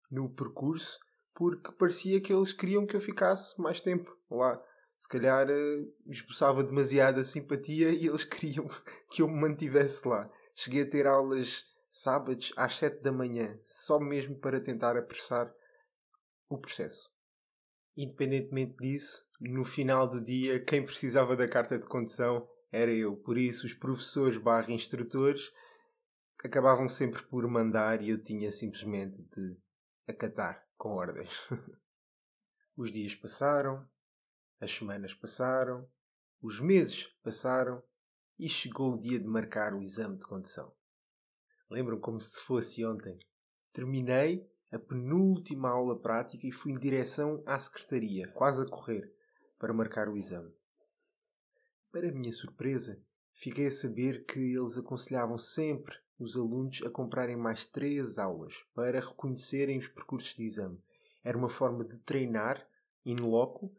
no 0.09 0.29
percurso 0.29 0.99
porque 1.33 1.71
parecia 1.71 2.19
que 2.19 2.33
eles 2.33 2.51
queriam 2.51 2.85
que 2.85 2.95
eu 2.95 3.01
ficasse 3.01 3.59
mais 3.61 3.79
tempo 3.79 4.15
lá. 4.29 4.61
Se 4.97 5.07
calhar 5.07 5.49
eh, 5.49 5.85
esboçava 6.07 6.63
demasiada 6.63 7.23
simpatia 7.23 7.89
e 7.89 8.07
eles 8.07 8.23
queriam 8.25 8.67
que 9.09 9.21
eu 9.21 9.27
me 9.27 9.39
mantivesse 9.39 10.07
lá. 10.07 10.29
Cheguei 10.53 10.83
a 10.83 10.89
ter 10.89 11.07
aulas 11.07 11.63
sábados 11.91 12.53
às 12.55 12.77
7 12.77 13.01
da 13.01 13.11
manhã, 13.11 13.59
só 13.65 13.99
mesmo 13.99 14.39
para 14.39 14.61
tentar 14.61 14.95
apressar 14.97 15.53
o 16.49 16.57
processo. 16.57 17.11
Independentemente 17.97 18.77
disso, 18.77 19.27
no 19.41 19.65
final 19.65 20.07
do 20.07 20.21
dia, 20.21 20.63
quem 20.63 20.85
precisava 20.85 21.35
da 21.35 21.49
carta 21.49 21.77
de 21.77 21.85
condução 21.85 22.47
era 22.71 22.89
eu. 22.89 23.17
Por 23.17 23.37
isso, 23.37 23.65
os 23.65 23.73
professores 23.73 24.37
barra 24.37 24.71
instrutores 24.71 25.51
acabavam 26.41 26.87
sempre 26.87 27.21
por 27.23 27.45
mandar 27.47 28.01
e 28.01 28.09
eu 28.09 28.23
tinha 28.23 28.49
simplesmente 28.51 29.21
de 29.23 29.57
acatar 30.07 30.65
com 30.77 30.91
ordens. 30.91 31.33
os 32.77 32.89
dias 32.89 33.13
passaram, 33.13 33.85
as 34.61 34.71
semanas 34.73 35.13
passaram, 35.13 35.85
os 36.41 36.61
meses 36.61 37.07
passaram 37.21 37.83
e 38.39 38.47
chegou 38.47 38.93
o 38.93 38.99
dia 38.99 39.19
de 39.19 39.27
marcar 39.27 39.73
o 39.73 39.81
exame 39.81 40.17
de 40.17 40.25
condução. 40.25 40.73
Lembram 41.71 42.01
como 42.01 42.19
se 42.19 42.37
fosse 42.41 42.83
ontem. 42.83 43.17
Terminei 43.71 44.45
a 44.69 44.77
penúltima 44.77 45.69
aula 45.69 45.97
prática 45.97 46.45
e 46.45 46.51
fui 46.51 46.73
em 46.73 46.77
direção 46.77 47.41
à 47.45 47.57
secretaria, 47.57 48.27
quase 48.33 48.61
a 48.61 48.65
correr, 48.65 49.09
para 49.57 49.73
marcar 49.73 50.09
o 50.09 50.17
exame. 50.17 50.53
Para 51.89 52.11
minha 52.11 52.33
surpresa, 52.33 53.01
fiquei 53.33 53.67
a 53.67 53.71
saber 53.71 54.25
que 54.25 54.53
eles 54.53 54.77
aconselhavam 54.77 55.37
sempre 55.37 55.95
os 56.19 56.35
alunos 56.35 56.81
a 56.83 56.89
comprarem 56.89 57.37
mais 57.37 57.65
três 57.65 58.17
aulas 58.17 58.53
para 58.75 58.99
reconhecerem 58.99 59.77
os 59.77 59.87
percursos 59.87 60.35
de 60.35 60.43
exame. 60.43 60.77
Era 61.23 61.37
uma 61.37 61.49
forma 61.49 61.85
de 61.85 61.97
treinar 61.99 62.67
in 63.05 63.15
loco 63.15 63.73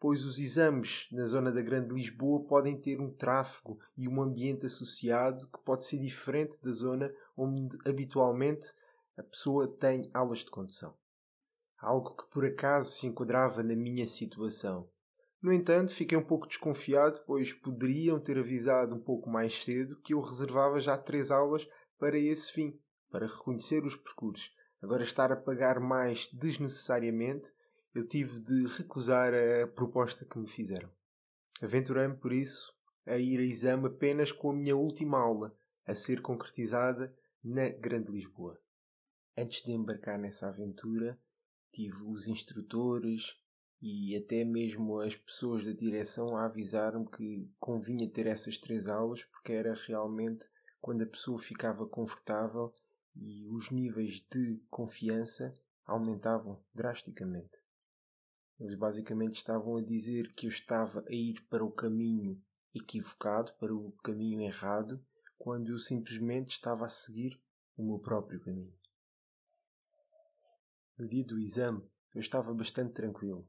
pois 0.00 0.24
os 0.24 0.38
exames 0.38 1.06
na 1.12 1.26
zona 1.26 1.52
da 1.52 1.60
Grande 1.60 1.94
Lisboa 1.94 2.42
podem 2.46 2.80
ter 2.80 2.98
um 2.98 3.12
tráfego 3.12 3.78
e 3.94 4.08
um 4.08 4.22
ambiente 4.22 4.64
associado 4.64 5.46
que 5.48 5.62
pode 5.62 5.84
ser 5.84 5.98
diferente 5.98 6.58
da 6.62 6.72
zona 6.72 7.12
onde 7.36 7.78
habitualmente 7.84 8.72
a 9.18 9.22
pessoa 9.22 9.68
tem 9.68 10.00
aulas 10.14 10.38
de 10.38 10.50
condução. 10.50 10.96
Algo 11.78 12.16
que 12.16 12.30
por 12.30 12.46
acaso 12.46 12.90
se 12.92 13.06
enquadrava 13.06 13.62
na 13.62 13.76
minha 13.76 14.06
situação. 14.06 14.88
No 15.42 15.52
entanto, 15.52 15.94
fiquei 15.94 16.16
um 16.16 16.24
pouco 16.24 16.46
desconfiado, 16.46 17.20
pois 17.26 17.52
poderiam 17.52 18.18
ter 18.18 18.38
avisado 18.38 18.94
um 18.94 19.00
pouco 19.00 19.28
mais 19.28 19.62
cedo 19.62 20.00
que 20.00 20.14
eu 20.14 20.20
reservava 20.20 20.80
já 20.80 20.96
três 20.96 21.30
aulas 21.30 21.68
para 21.98 22.18
esse 22.18 22.50
fim, 22.52 22.78
para 23.10 23.26
reconhecer 23.26 23.84
os 23.84 23.96
percursos. 23.96 24.50
Agora 24.82 25.02
estar 25.02 25.30
a 25.30 25.36
pagar 25.36 25.78
mais 25.78 26.28
desnecessariamente 26.32 27.52
eu 27.94 28.06
tive 28.06 28.40
de 28.40 28.66
recusar 28.66 29.32
a 29.34 29.66
proposta 29.66 30.24
que 30.24 30.38
me 30.38 30.48
fizeram. 30.48 30.90
Aventurei-me, 31.60 32.16
por 32.16 32.32
isso, 32.32 32.72
a 33.04 33.18
ir 33.18 33.40
a 33.40 33.42
exame 33.42 33.88
apenas 33.88 34.30
com 34.32 34.50
a 34.50 34.54
minha 34.54 34.76
última 34.76 35.18
aula, 35.18 35.54
a 35.86 35.94
ser 35.94 36.22
concretizada 36.22 37.14
na 37.42 37.68
Grande 37.68 38.12
Lisboa. 38.12 38.60
Antes 39.36 39.62
de 39.64 39.72
embarcar 39.72 40.18
nessa 40.18 40.48
aventura, 40.48 41.18
tive 41.72 42.02
os 42.04 42.28
instrutores 42.28 43.36
e 43.82 44.14
até 44.16 44.44
mesmo 44.44 45.00
as 45.00 45.16
pessoas 45.16 45.64
da 45.64 45.72
direção 45.72 46.36
a 46.36 46.44
avisar-me 46.44 47.08
que 47.08 47.50
convinha 47.58 48.08
ter 48.08 48.26
essas 48.26 48.58
três 48.58 48.86
aulas 48.86 49.24
porque 49.24 49.52
era 49.52 49.74
realmente 49.74 50.46
quando 50.80 51.02
a 51.02 51.06
pessoa 51.06 51.38
ficava 51.38 51.86
confortável 51.86 52.72
e 53.16 53.48
os 53.48 53.70
níveis 53.70 54.24
de 54.30 54.62
confiança 54.70 55.54
aumentavam 55.86 56.62
drasticamente. 56.74 57.58
Eles 58.60 58.74
basicamente 58.74 59.36
estavam 59.36 59.76
a 59.76 59.82
dizer 59.82 60.34
que 60.34 60.46
eu 60.46 60.50
estava 60.50 61.02
a 61.08 61.12
ir 61.12 61.42
para 61.48 61.64
o 61.64 61.72
caminho 61.72 62.38
equivocado, 62.74 63.54
para 63.58 63.74
o 63.74 63.90
caminho 64.04 64.42
errado, 64.42 65.02
quando 65.38 65.72
eu 65.72 65.78
simplesmente 65.78 66.50
estava 66.50 66.84
a 66.84 66.90
seguir 66.90 67.40
o 67.74 67.82
meu 67.82 67.98
próprio 67.98 68.38
caminho. 68.38 68.74
No 70.98 71.08
dia 71.08 71.24
do 71.24 71.38
exame, 71.38 71.82
eu 72.14 72.20
estava 72.20 72.52
bastante 72.52 72.92
tranquilo. 72.92 73.48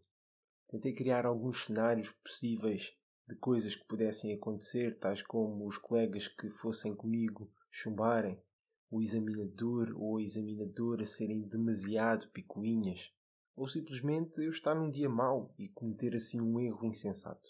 Tentei 0.69 0.93
criar 0.93 1.25
alguns 1.25 1.65
cenários 1.65 2.09
possíveis 2.23 2.97
de 3.27 3.35
coisas 3.35 3.75
que 3.75 3.83
pudessem 3.83 4.33
acontecer, 4.33 4.97
tais 4.97 5.21
como 5.21 5.67
os 5.67 5.77
colegas 5.77 6.29
que 6.29 6.49
fossem 6.49 6.95
comigo 6.95 7.51
chumbarem, 7.69 8.41
o 8.89 9.01
examinador 9.01 9.93
ou 9.97 10.17
a 10.17 10.21
examinadora 10.21 11.05
serem 11.05 11.41
demasiado 11.41 12.29
picuinhas, 12.29 13.11
ou 13.55 13.67
simplesmente 13.67 14.41
eu 14.41 14.49
estar 14.49 14.73
num 14.73 14.89
dia 14.89 15.09
mau 15.09 15.53
e 15.57 15.69
cometer 15.69 16.15
assim 16.15 16.41
um 16.41 16.59
erro 16.59 16.85
insensato. 16.85 17.49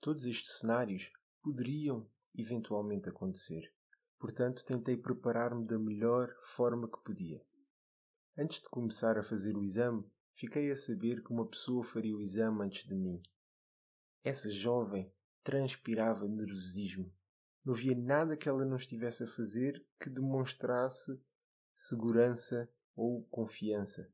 Todos 0.00 0.24
estes 0.24 0.58
cenários 0.58 1.10
poderiam 1.42 2.08
eventualmente 2.34 3.08
acontecer, 3.08 3.72
portanto 4.18 4.64
tentei 4.64 4.96
preparar-me 4.96 5.66
da 5.66 5.78
melhor 5.78 6.28
forma 6.44 6.88
que 6.88 7.02
podia. 7.02 7.42
Antes 8.36 8.60
de 8.60 8.68
começar 8.68 9.18
a 9.18 9.22
fazer 9.24 9.56
o 9.56 9.64
exame, 9.64 10.04
fiquei 10.34 10.70
a 10.70 10.76
saber 10.76 11.22
que 11.24 11.32
uma 11.32 11.48
pessoa 11.48 11.82
faria 11.82 12.16
o 12.16 12.20
exame 12.20 12.62
antes 12.62 12.86
de 12.86 12.94
mim. 12.94 13.20
Essa 14.22 14.50
jovem 14.50 15.12
transpirava 15.42 16.28
nervosismo. 16.28 17.12
Não 17.64 17.74
havia 17.74 17.96
nada 17.96 18.36
que 18.36 18.48
ela 18.48 18.64
não 18.64 18.76
estivesse 18.76 19.24
a 19.24 19.26
fazer 19.26 19.84
que 20.00 20.08
demonstrasse 20.08 21.20
segurança 21.74 22.70
ou 22.94 23.24
confiança. 23.24 24.12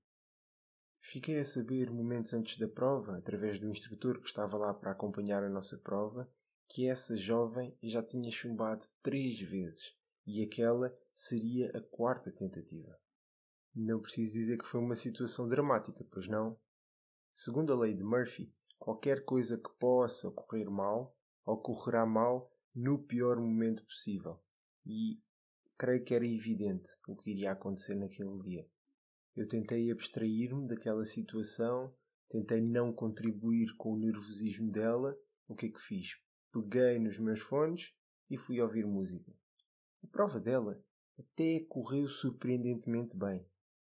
Fiquei 1.07 1.39
a 1.39 1.45
saber 1.45 1.91
momentos 1.91 2.33
antes 2.33 2.59
da 2.59 2.67
prova, 2.67 3.19
através 3.19 3.61
do 3.61 3.69
instrutor 3.69 4.19
que 4.19 4.27
estava 4.27 4.57
lá 4.57 4.73
para 4.73 4.91
acompanhar 4.91 5.45
a 5.45 5.51
nossa 5.51 5.77
prova, 5.77 6.27
que 6.67 6.89
essa 6.89 7.15
jovem 7.15 7.77
já 7.83 8.03
tinha 8.03 8.31
chumbado 8.31 8.87
três 9.03 9.39
vezes 9.39 9.95
e 10.27 10.43
aquela 10.43 10.97
seria 11.13 11.71
a 11.77 11.81
quarta 11.83 12.33
tentativa. 12.33 12.99
Não 13.75 14.01
preciso 14.01 14.33
dizer 14.33 14.57
que 14.57 14.67
foi 14.67 14.81
uma 14.81 14.95
situação 14.95 15.47
dramática, 15.47 16.03
pois 16.11 16.27
não? 16.27 16.59
Segundo 17.35 17.75
a 17.75 17.77
lei 17.77 17.93
de 17.93 18.03
Murphy, 18.03 18.51
qualquer 18.79 19.27
coisa 19.27 19.59
que 19.59 19.71
possa 19.79 20.29
ocorrer 20.29 20.71
mal, 20.71 21.15
ocorrerá 21.45 22.07
mal 22.07 22.51
no 22.75 22.99
pior 22.99 23.37
momento 23.37 23.85
possível. 23.85 24.43
E 24.87 25.21
creio 25.77 26.03
que 26.03 26.15
era 26.15 26.27
evidente 26.27 26.89
o 27.07 27.15
que 27.15 27.31
iria 27.31 27.53
acontecer 27.53 27.95
naquele 27.95 28.41
dia. 28.43 28.67
Eu 29.37 29.49
tentei 29.49 29.91
abstrair-me 29.91 30.69
daquela 30.69 31.05
situação, 31.05 31.93
tentei 32.29 32.61
não 32.61 32.93
contribuir 32.93 33.75
com 33.77 33.93
o 33.93 33.99
nervosismo 33.99 34.71
dela. 34.71 35.17
O 35.49 35.57
que 35.57 35.67
é 35.67 35.71
que 35.71 35.81
fiz? 35.81 36.17
Peguei 36.53 37.01
nos 37.01 37.19
meus 37.19 37.41
fones 37.41 37.93
e 38.31 38.39
fui 38.39 38.61
ouvir 38.61 38.87
música. 38.87 39.33
A 40.05 40.07
prova 40.07 40.39
dela 40.39 40.81
até 41.19 41.61
correu 41.69 42.09
surpreendentemente 42.09 43.17
bem. 43.17 43.45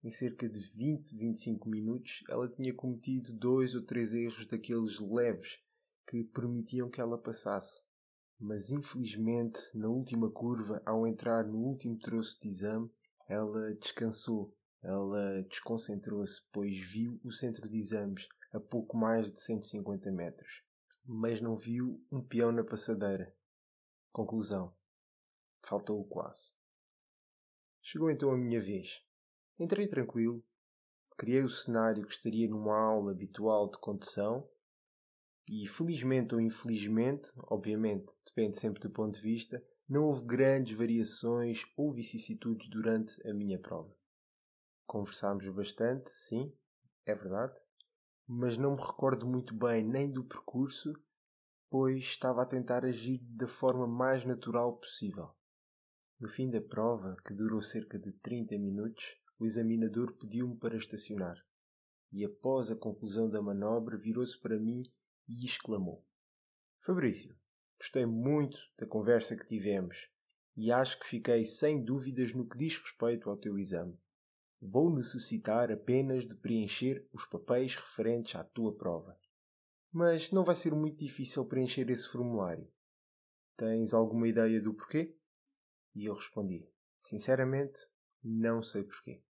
Em 0.01 0.10
cerca 0.10 0.48
de 0.48 0.60
20, 0.60 1.18
25 1.18 1.68
minutos, 1.68 2.24
ela 2.30 2.48
tinha 2.48 2.74
cometido 2.74 3.34
dois 3.34 3.75
ou 3.75 3.84
três 3.84 4.13
erros 4.13 4.48
daqueles 4.48 5.00
leves 5.00 5.58
que 6.08 6.24
permitiam 6.24 6.89
que 6.89 7.01
ela 7.01 7.18
passasse. 7.18 7.82
Mas 8.39 8.70
infelizmente, 8.70 9.60
na 9.74 9.89
última 9.89 10.30
curva, 10.30 10.82
ao 10.86 11.08
entrar 11.08 11.46
no 11.46 11.58
último 11.58 11.98
troço 11.98 12.39
de 12.42 12.48
exame, 12.48 12.89
ela 13.27 13.74
descansou 13.75 14.56
ela 14.86 15.42
desconcentrou-se, 15.50 16.42
pois 16.54 16.77
viu 16.77 17.20
o 17.24 17.32
centro 17.32 17.68
de 17.68 17.77
exames 17.77 18.27
a 18.54 18.60
pouco 18.60 18.96
mais 18.96 19.32
de 19.32 19.42
150 19.42 20.12
metros, 20.12 20.63
mas 21.04 21.42
não 21.42 21.58
viu 21.58 22.00
um 22.12 22.22
peão 22.22 22.51
na 22.51 22.63
passadeira. 22.63 23.36
Conclusão: 24.12 24.74
faltou-o 25.63 26.06
quase. 26.06 26.51
Chegou 27.82 28.10
então 28.12 28.32
a 28.32 28.38
minha 28.38 28.62
vez. 28.62 29.04
Entrei 29.60 29.88
tranquilo, 29.88 30.44
criei 31.18 31.44
o 31.44 31.50
cenário 31.50 32.06
que 32.06 32.13
estaria 32.13 32.48
numa 32.48 32.77
aula 32.77 33.12
habitual 33.12 33.70
de 33.70 33.77
condução 33.80 34.48
e, 35.48 35.68
felizmente 35.68 36.36
ou 36.36 36.42
infelizmente, 36.42 37.32
obviamente 37.38 38.13
depende 38.25 38.60
sempre 38.60 38.82
do 38.82 38.89
ponto 38.89 39.15
de 39.15 39.22
vista, 39.22 39.63
não 39.88 40.06
houve 40.06 40.25
grandes 40.25 40.77
variações 40.77 41.63
ou 41.77 41.94
vicissitudes 41.94 42.70
durante 42.70 43.25
a 43.27 43.34
minha 43.34 43.58
prova. 43.58 43.96
Conversámos 44.96 45.46
bastante, 45.50 46.10
sim, 46.10 46.54
é 47.06 47.14
verdade, 47.14 47.60
mas 48.25 48.56
não 48.56 48.78
me 48.78 48.82
recordo 48.82 49.28
muito 49.28 49.54
bem 49.54 49.84
nem 49.84 50.10
do 50.10 50.24
percurso, 50.24 50.94
pois 51.70 51.98
estava 51.98 52.42
a 52.42 52.46
tentar 52.46 52.86
agir 52.86 53.18
da 53.22 53.46
forma 53.46 53.86
mais 53.86 54.24
natural 54.24 54.78
possível. 54.78 55.32
No 56.18 56.30
fim 56.30 56.50
da 56.50 56.62
prova, 56.62 57.18
que 57.28 57.34
durou 57.34 57.62
cerca 57.62 58.00
de 58.00 58.14
30 58.14 58.58
minutos, 58.58 59.04
o 59.38 59.46
examinador 59.46 60.14
pediu-me 60.14 60.56
para 60.56 60.78
estacionar. 60.78 61.46
E 62.10 62.24
após 62.24 62.72
a 62.72 62.75
conclusão 62.78 63.30
da 63.30 63.42
manobra, 63.42 63.98
virou-se 63.98 64.40
para 64.40 64.58
mim 64.58 64.82
e 65.28 65.46
exclamou: 65.46 66.08
Fabrício, 66.80 67.36
gostei 67.78 68.06
muito 68.06 68.58
da 68.80 68.88
conversa 68.88 69.36
que 69.36 69.46
tivemos 69.46 70.10
e 70.56 70.72
acho 70.72 70.98
que 71.02 71.06
fiquei 71.06 71.44
sem 71.44 71.84
dúvidas 71.84 72.34
no 72.34 72.48
que 72.48 72.58
diz 72.58 72.78
respeito 72.78 73.30
ao 73.30 73.36
teu 73.36 73.60
exame. 73.60 74.00
Vou 74.67 74.89
necessitar 74.89 75.72
apenas 75.72 76.27
de 76.27 76.34
preencher 76.34 77.07
os 77.13 77.24
papéis 77.25 77.75
referentes 77.75 78.36
à 78.36 78.43
tua 78.43 78.75
prova. 78.75 79.15
Mas 79.91 80.31
não 80.31 80.43
vai 80.43 80.55
ser 80.55 80.74
muito 80.74 80.98
difícil 80.98 81.45
preencher 81.45 81.88
esse 81.89 82.07
formulário. 82.07 82.67
Tens 83.55 83.93
alguma 83.93 84.27
ideia 84.27 84.60
do 84.60 84.74
porquê? 84.74 85.15
E 85.93 86.05
eu 86.05 86.15
respondi: 86.15 86.67
Sinceramente, 87.00 87.79
não 88.24 88.63
sei 88.63 88.84
porquê. 88.84 89.22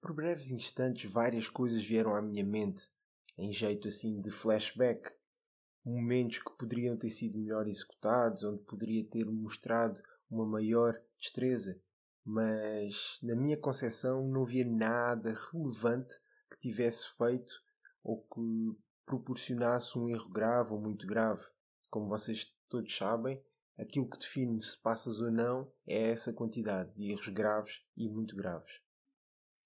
Por 0.00 0.12
breves 0.12 0.50
instantes, 0.50 1.10
várias 1.10 1.48
coisas 1.48 1.82
vieram 1.82 2.14
à 2.14 2.20
minha 2.20 2.44
mente 2.44 2.92
em 3.38 3.50
jeito 3.50 3.88
assim 3.88 4.20
de 4.20 4.30
flashback, 4.30 5.10
momentos 5.82 6.38
que 6.38 6.56
poderiam 6.58 6.96
ter 6.96 7.10
sido 7.10 7.38
melhor 7.38 7.66
executados, 7.66 8.44
onde 8.44 8.62
poderia 8.64 9.04
ter 9.08 9.24
mostrado 9.24 10.00
uma 10.30 10.46
maior 10.46 11.00
destreza, 11.18 11.80
mas 12.24 13.18
na 13.22 13.34
minha 13.34 13.56
concepção 13.56 14.26
não 14.26 14.44
havia 14.44 14.64
nada 14.64 15.36
relevante 15.52 16.18
que 16.50 16.58
tivesse 16.60 17.04
feito 17.16 17.52
ou 18.02 18.22
que 18.22 18.78
proporcionasse 19.04 19.98
um 19.98 20.08
erro 20.08 20.30
grave 20.30 20.72
ou 20.72 20.80
muito 20.80 21.06
grave. 21.06 21.44
Como 21.90 22.08
vocês 22.08 22.52
todos 22.68 22.96
sabem, 22.96 23.42
aquilo 23.78 24.08
que 24.08 24.18
define 24.18 24.60
se 24.62 24.80
passas 24.80 25.20
ou 25.20 25.30
não 25.30 25.70
é 25.86 26.10
essa 26.10 26.32
quantidade 26.32 26.92
de 26.94 27.10
erros 27.10 27.28
graves 27.28 27.84
e 27.96 28.08
muito 28.08 28.34
graves. 28.34 28.80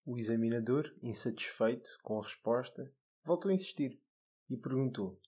O 0.04 0.18
examinador, 0.18 0.92
insatisfeito 1.02 1.88
com 2.02 2.18
a 2.18 2.22
resposta, 2.22 2.92
voltou 3.24 3.50
a 3.50 3.54
insistir 3.54 4.00
e 4.48 4.56
perguntou: 4.56 5.20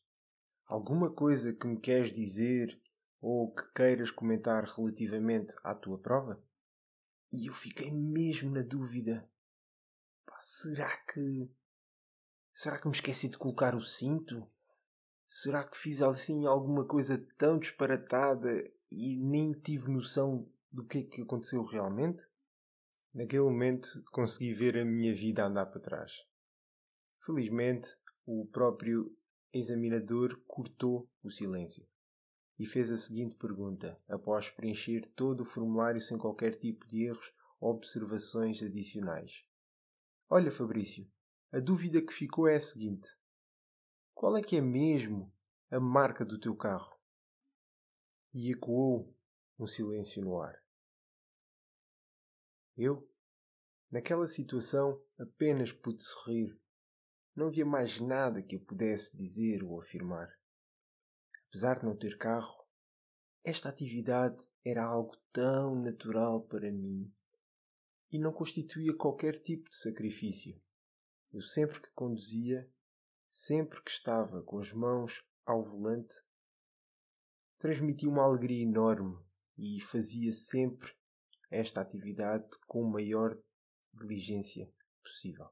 Alguma 0.67 1.13
coisa 1.13 1.53
que 1.53 1.67
me 1.67 1.79
queres 1.79 2.13
dizer 2.13 2.81
ou 3.21 3.53
que 3.53 3.63
queiras 3.75 4.11
comentar 4.11 4.65
relativamente 4.65 5.55
à 5.63 5.75
tua 5.75 5.99
prova? 5.99 6.43
E 7.33 7.47
eu 7.47 7.55
fiquei 7.55 7.91
mesmo 7.93 8.51
na 8.51 8.63
dúvida. 8.63 9.29
Pá, 10.27 10.39
será 10.41 10.97
que. 11.07 11.51
Será 12.53 12.79
que 12.79 12.89
me 12.89 12.95
esqueci 12.95 13.29
de 13.29 13.39
colocar 13.39 13.75
o 13.75 13.83
cinto? 13.83 14.47
Será 15.29 15.63
que 15.65 15.77
fiz 15.77 16.03
assim 16.03 16.45
alguma 16.45 16.85
coisa 16.85 17.25
tão 17.39 17.59
disparatada 17.59 18.51
e 18.91 19.17
nem 19.17 19.53
tive 19.53 19.91
noção 19.91 20.51
do 20.73 20.85
que 20.85 20.99
é 20.99 21.03
que 21.05 21.23
aconteceu 21.23 21.65
realmente? 21.65 22.27
Naquele 23.15 23.43
momento 23.43 24.03
consegui 24.11 24.53
ver 24.53 24.77
a 24.77 24.85
minha 24.85 25.15
vida 25.15 25.47
andar 25.47 25.67
para 25.67 25.81
trás. 25.81 26.13
Felizmente, 27.25 27.97
o 28.27 28.47
próprio 28.47 29.17
examinador 29.53 30.41
cortou 30.47 31.09
o 31.23 31.31
silêncio 31.31 31.87
e 32.61 32.67
fez 32.67 32.93
a 32.93 32.99
seguinte 32.99 33.35
pergunta, 33.37 33.99
após 34.07 34.51
preencher 34.51 35.11
todo 35.17 35.41
o 35.41 35.47
formulário 35.47 35.99
sem 35.99 36.19
qualquer 36.19 36.55
tipo 36.59 36.87
de 36.87 37.07
erros 37.07 37.33
ou 37.59 37.71
observações 37.71 38.63
adicionais. 38.63 39.47
Olha, 40.29 40.53
Fabrício, 40.53 41.11
a 41.51 41.59
dúvida 41.59 42.03
que 42.03 42.13
ficou 42.13 42.47
é 42.47 42.57
a 42.57 42.61
seguinte: 42.61 43.09
qual 44.13 44.37
é 44.37 44.43
que 44.43 44.57
é 44.57 44.61
mesmo 44.61 45.35
a 45.71 45.81
marca 45.81 46.23
do 46.23 46.39
teu 46.39 46.55
carro? 46.55 47.01
E 48.35 48.53
ecoou 48.53 49.17
um 49.59 49.67
silêncio 49.67 50.21
no 50.21 50.39
ar. 50.39 50.63
Eu, 52.77 53.11
naquela 53.91 54.27
situação, 54.27 55.03
apenas 55.19 55.73
pude 55.73 56.05
sorrir. 56.05 56.61
Não 57.35 57.47
havia 57.47 57.65
mais 57.65 57.99
nada 57.99 58.43
que 58.43 58.57
eu 58.57 58.61
pudesse 58.61 59.17
dizer 59.17 59.65
ou 59.65 59.81
afirmar. 59.81 60.40
Apesar 61.51 61.81
de 61.81 61.85
não 61.85 61.97
ter 61.97 62.17
carro, 62.17 62.65
esta 63.43 63.69
atividade 63.69 64.47
era 64.65 64.85
algo 64.85 65.17
tão 65.33 65.75
natural 65.75 66.43
para 66.45 66.71
mim 66.71 67.13
e 68.13 68.21
não 68.21 68.33
constituía 68.33 68.97
qualquer 68.97 69.37
tipo 69.43 69.69
de 69.69 69.77
sacrifício. 69.77 70.63
Eu 71.33 71.43
sempre 71.43 71.81
que 71.81 71.91
conduzia, 71.91 72.71
sempre 73.29 73.83
que 73.83 73.91
estava 73.91 74.43
com 74.43 74.61
as 74.61 74.73
mãos 74.73 75.25
ao 75.45 75.65
volante, 75.65 76.23
transmitia 77.59 78.09
uma 78.09 78.25
alegria 78.25 78.63
enorme 78.63 79.19
e 79.59 79.81
fazia 79.81 80.31
sempre 80.33 80.95
esta 81.51 81.81
atividade 81.81 82.49
com 82.69 82.87
a 82.87 82.91
maior 82.91 83.37
diligência 83.93 84.73
possível. 85.03 85.49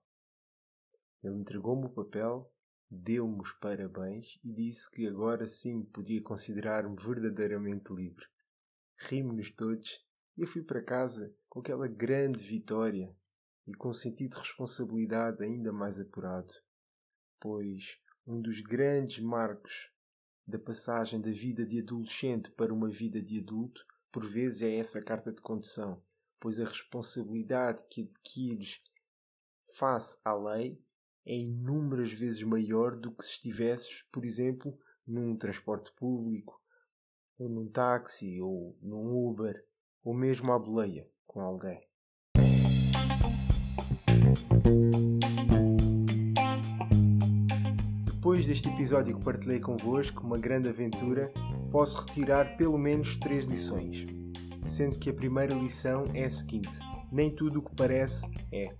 Ele 1.24 1.40
entregou-me 1.40 1.86
o 1.86 1.92
papel 1.92 2.52
deu-me 2.90 3.40
os 3.40 3.52
parabéns 3.52 4.38
e 4.42 4.52
disse 4.52 4.90
que 4.90 5.07
agora 5.07 5.47
sim 5.47 5.83
podia 5.85 6.23
considerar-me 6.23 6.97
verdadeiramente 6.97 7.92
livre. 7.92 8.25
Rimos-nos 8.97 9.51
todos 9.51 10.05
e 10.37 10.42
eu 10.42 10.46
fui 10.46 10.62
para 10.62 10.83
casa 10.83 11.35
com 11.48 11.61
aquela 11.61 11.87
grande 11.87 12.42
vitória 12.42 13.14
e 13.66 13.74
com 13.74 13.90
um 13.90 13.94
sentido 13.94 14.35
de 14.35 14.40
responsabilidade 14.40 15.42
ainda 15.44 15.72
mais 15.72 16.01
apurado, 16.01 16.53
pois 17.38 17.98
um 18.27 18.40
dos 18.40 18.61
grandes 18.61 19.22
marcos 19.22 19.90
da 20.46 20.59
passagem 20.59 21.20
da 21.20 21.31
vida 21.31 21.66
de 21.66 21.81
adolescente 21.81 22.51
para 22.53 22.72
uma 22.72 22.88
vida 22.88 23.20
de 23.20 23.38
adulto, 23.38 23.85
por 24.11 24.27
vezes 24.27 24.62
é 24.62 24.77
essa 24.77 25.03
carta 25.03 25.31
de 25.31 25.42
condução, 25.42 26.03
pois 26.40 26.59
a 26.59 26.64
responsabilidade 26.64 27.85
que 27.90 28.03
adquires 28.03 28.81
face 29.74 30.18
à 30.24 30.35
lei 30.35 30.83
é 31.26 31.37
inúmeras 31.37 32.12
vezes 32.12 32.42
maior 32.42 32.96
do 32.96 33.12
que 33.12 33.24
se 33.24 33.33
estivesses, 33.33 34.02
por 34.12 34.24
exemplo, 34.24 34.78
num 35.07 35.37
transporte 35.37 35.92
público, 35.92 36.61
ou 37.38 37.48
num 37.48 37.68
táxi, 37.68 38.40
ou 38.40 38.76
num 38.83 39.28
Uber, 39.28 39.64
ou 40.02 40.14
mesmo 40.14 40.52
à 40.52 40.59
boleia 40.59 41.09
com 41.26 41.40
alguém. 41.40 41.87
Depois 48.04 48.44
deste 48.44 48.68
episódio 48.68 49.16
que 49.16 49.24
partilhei 49.24 49.59
convosco, 49.59 50.22
uma 50.22 50.37
grande 50.37 50.68
aventura, 50.68 51.33
posso 51.70 51.98
retirar 51.98 52.57
pelo 52.57 52.76
menos 52.76 53.16
três 53.16 53.46
lições. 53.46 54.04
Sendo 54.66 54.98
que 54.98 55.09
a 55.09 55.14
primeira 55.14 55.54
lição 55.54 56.04
é 56.12 56.24
a 56.24 56.31
seguinte: 56.31 56.78
nem 57.11 57.35
tudo 57.35 57.61
o 57.61 57.62
que 57.62 57.74
parece 57.74 58.31
é. 58.52 58.76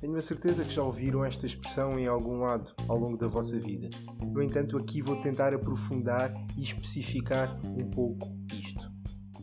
Tenho 0.00 0.16
a 0.16 0.22
certeza 0.22 0.64
que 0.64 0.72
já 0.72 0.82
ouviram 0.82 1.22
esta 1.22 1.44
expressão 1.44 1.98
em 1.98 2.06
algum 2.06 2.38
lado 2.38 2.72
ao 2.88 2.96
longo 2.96 3.18
da 3.18 3.28
vossa 3.28 3.58
vida. 3.60 3.90
No 4.22 4.42
entanto, 4.42 4.78
aqui 4.78 5.02
vou 5.02 5.16
tentar 5.20 5.52
aprofundar 5.52 6.32
e 6.56 6.62
especificar 6.62 7.60
um 7.66 7.90
pouco 7.90 8.34
isto. 8.50 8.90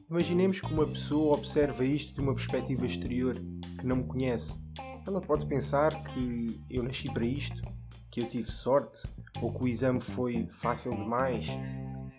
Imaginemos 0.10 0.60
que 0.60 0.74
uma 0.74 0.88
pessoa 0.88 1.36
observa 1.36 1.86
isto 1.86 2.15
de 2.15 2.22
uma 2.22 2.34
perspectiva 2.34 2.88
exterior, 2.88 3.36
que 3.36 3.86
não 3.86 3.98
me 3.98 4.06
conhece. 4.06 4.60
Ela 5.06 5.22
pode 5.22 5.46
pensar 5.46 6.04
que 6.06 6.60
eu 6.72 6.82
nasci 6.82 7.13
para 7.13 7.24
isto, 7.24 7.62
que 8.10 8.22
eu 8.22 8.28
tive 8.28 8.52
sorte, 8.52 9.08
ou 9.39 9.54
que 9.54 9.63
o 9.63 9.67
exame 9.67 10.02
foi 10.02 10.48
fácil 10.50 10.96
demais, 10.96 11.46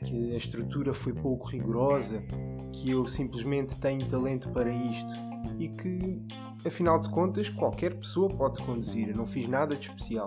que 0.05 0.33
a 0.33 0.37
estrutura 0.37 0.95
foi 0.95 1.13
pouco 1.13 1.49
rigorosa, 1.49 2.23
que 2.73 2.91
eu 2.91 3.05
simplesmente 3.09 3.81
tenho 3.81 4.07
talento 4.07 4.49
para 4.51 4.73
isto 4.73 5.28
e 5.59 5.69
que 5.69 6.23
Afinal 6.65 6.99
de 6.99 7.09
contas, 7.09 7.49
qualquer 7.49 7.95
pessoa 7.95 8.29
pode 8.29 8.61
conduzir, 8.63 9.17
não 9.17 9.27
fiz 9.27 9.47
nada 9.49 9.77
de 9.77 9.89
especial. 9.89 10.27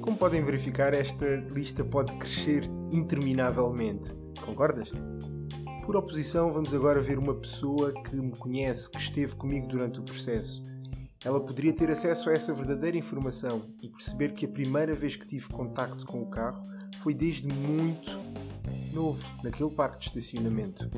Como 0.00 0.16
podem 0.16 0.42
verificar, 0.42 0.94
esta 0.94 1.26
lista 1.52 1.84
pode 1.84 2.12
crescer 2.14 2.70
interminavelmente. 2.92 4.14
Concordas? 4.44 4.90
Por 5.84 5.96
oposição, 5.96 6.52
vamos 6.52 6.72
agora 6.72 7.00
ver 7.00 7.18
uma 7.18 7.34
pessoa 7.34 7.92
que 8.04 8.14
me 8.14 8.30
conhece, 8.36 8.88
que 8.88 8.98
esteve 8.98 9.34
comigo 9.34 9.66
durante 9.66 9.98
o 9.98 10.02
processo. 10.04 10.62
Ela 11.24 11.40
poderia 11.40 11.72
ter 11.72 11.90
acesso 11.90 12.30
a 12.30 12.32
essa 12.32 12.54
verdadeira 12.54 12.96
informação 12.96 13.62
e 13.82 13.88
perceber 13.88 14.32
que 14.32 14.46
a 14.46 14.48
primeira 14.48 14.94
vez 14.94 15.16
que 15.16 15.26
tive 15.26 15.48
contacto 15.48 16.06
com 16.06 16.22
o 16.22 16.30
carro 16.30 16.62
foi 17.02 17.12
desde 17.12 17.48
muito 17.52 18.10
novo, 18.92 19.24
naquele 19.42 19.70
parque 19.70 19.98
de 19.98 20.06
estacionamento. 20.06 20.90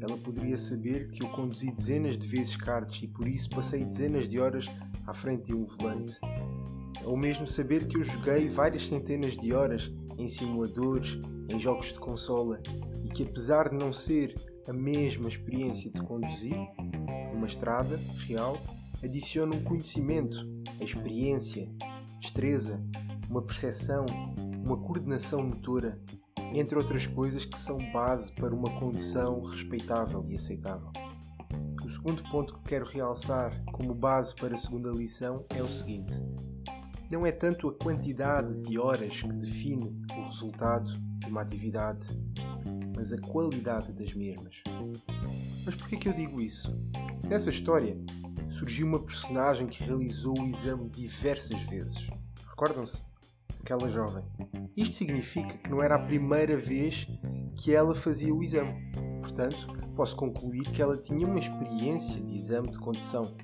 Ela 0.00 0.16
poderia 0.16 0.56
saber 0.56 1.10
que 1.10 1.22
eu 1.22 1.28
conduzi 1.30 1.70
dezenas 1.72 2.16
de 2.16 2.26
vezes 2.26 2.56
karts 2.56 3.02
e 3.02 3.08
por 3.08 3.26
isso 3.26 3.50
passei 3.50 3.84
dezenas 3.84 4.28
de 4.28 4.38
horas 4.38 4.66
à 5.06 5.14
frente 5.14 5.46
de 5.46 5.54
um 5.54 5.64
volante. 5.64 6.18
Ou 7.04 7.16
mesmo 7.16 7.46
saber 7.46 7.86
que 7.86 7.96
eu 7.96 8.02
joguei 8.02 8.48
várias 8.48 8.86
centenas 8.86 9.36
de 9.36 9.52
horas 9.52 9.92
em 10.18 10.28
simuladores, 10.28 11.18
em 11.48 11.58
jogos 11.58 11.86
de 11.86 11.98
consola 11.98 12.60
e 13.04 13.08
que 13.08 13.22
apesar 13.22 13.70
de 13.70 13.76
não 13.76 13.92
ser 13.92 14.34
a 14.68 14.72
mesma 14.72 15.28
experiência 15.28 15.90
de 15.90 16.00
conduzir, 16.00 16.56
numa 17.32 17.46
estrada 17.46 17.98
real, 18.26 18.58
adiciona 19.02 19.56
um 19.56 19.62
conhecimento, 19.62 20.46
a 20.80 20.84
experiência, 20.84 21.70
destreza, 22.20 22.82
uma 23.30 23.40
percepção, 23.40 24.04
uma 24.64 24.76
coordenação 24.76 25.42
motora 25.42 25.98
entre 26.54 26.76
outras 26.76 27.06
coisas 27.06 27.44
que 27.44 27.58
são 27.58 27.78
base 27.92 28.32
para 28.32 28.54
uma 28.54 28.70
condição 28.78 29.42
respeitável 29.42 30.24
e 30.28 30.34
aceitável. 30.34 30.90
O 31.84 31.88
segundo 31.88 32.22
ponto 32.30 32.54
que 32.54 32.68
quero 32.68 32.84
realçar 32.84 33.52
como 33.72 33.94
base 33.94 34.34
para 34.34 34.54
a 34.54 34.58
segunda 34.58 34.90
lição 34.90 35.44
é 35.50 35.62
o 35.62 35.68
seguinte: 35.68 36.12
não 37.10 37.24
é 37.24 37.32
tanto 37.32 37.68
a 37.68 37.74
quantidade 37.74 38.60
de 38.60 38.78
horas 38.78 39.22
que 39.22 39.32
define 39.32 39.96
o 40.16 40.22
resultado 40.26 40.90
de 41.18 41.26
uma 41.26 41.40
atividade, 41.40 42.08
mas 42.94 43.12
a 43.12 43.18
qualidade 43.18 43.92
das 43.92 44.12
mesmas. 44.12 44.56
Mas 45.64 45.74
por 45.74 45.88
que 45.88 46.08
eu 46.08 46.12
digo 46.12 46.40
isso? 46.40 46.78
Nessa 47.26 47.48
história 47.48 47.96
surgiu 48.50 48.86
uma 48.86 48.98
personagem 48.98 49.66
que 49.66 49.82
realizou 49.82 50.38
o 50.38 50.46
exame 50.46 50.90
diversas 50.90 51.60
vezes. 51.62 52.10
Recordam-se? 52.50 53.07
Aquela 53.60 53.88
jovem. 53.88 54.24
Isto 54.76 54.96
significa 54.96 55.56
que 55.58 55.70
não 55.70 55.82
era 55.82 55.96
a 55.96 55.98
primeira 55.98 56.56
vez 56.56 57.06
que 57.56 57.74
ela 57.74 57.94
fazia 57.94 58.34
o 58.34 58.42
exame. 58.42 58.90
Portanto, 59.20 59.66
posso 59.94 60.16
concluir 60.16 60.62
que 60.70 60.80
ela 60.80 60.96
tinha 60.96 61.26
uma 61.26 61.38
experiência 61.38 62.20
de 62.20 62.36
exame 62.36 62.70
de 62.70 62.78
condução, 62.78 63.36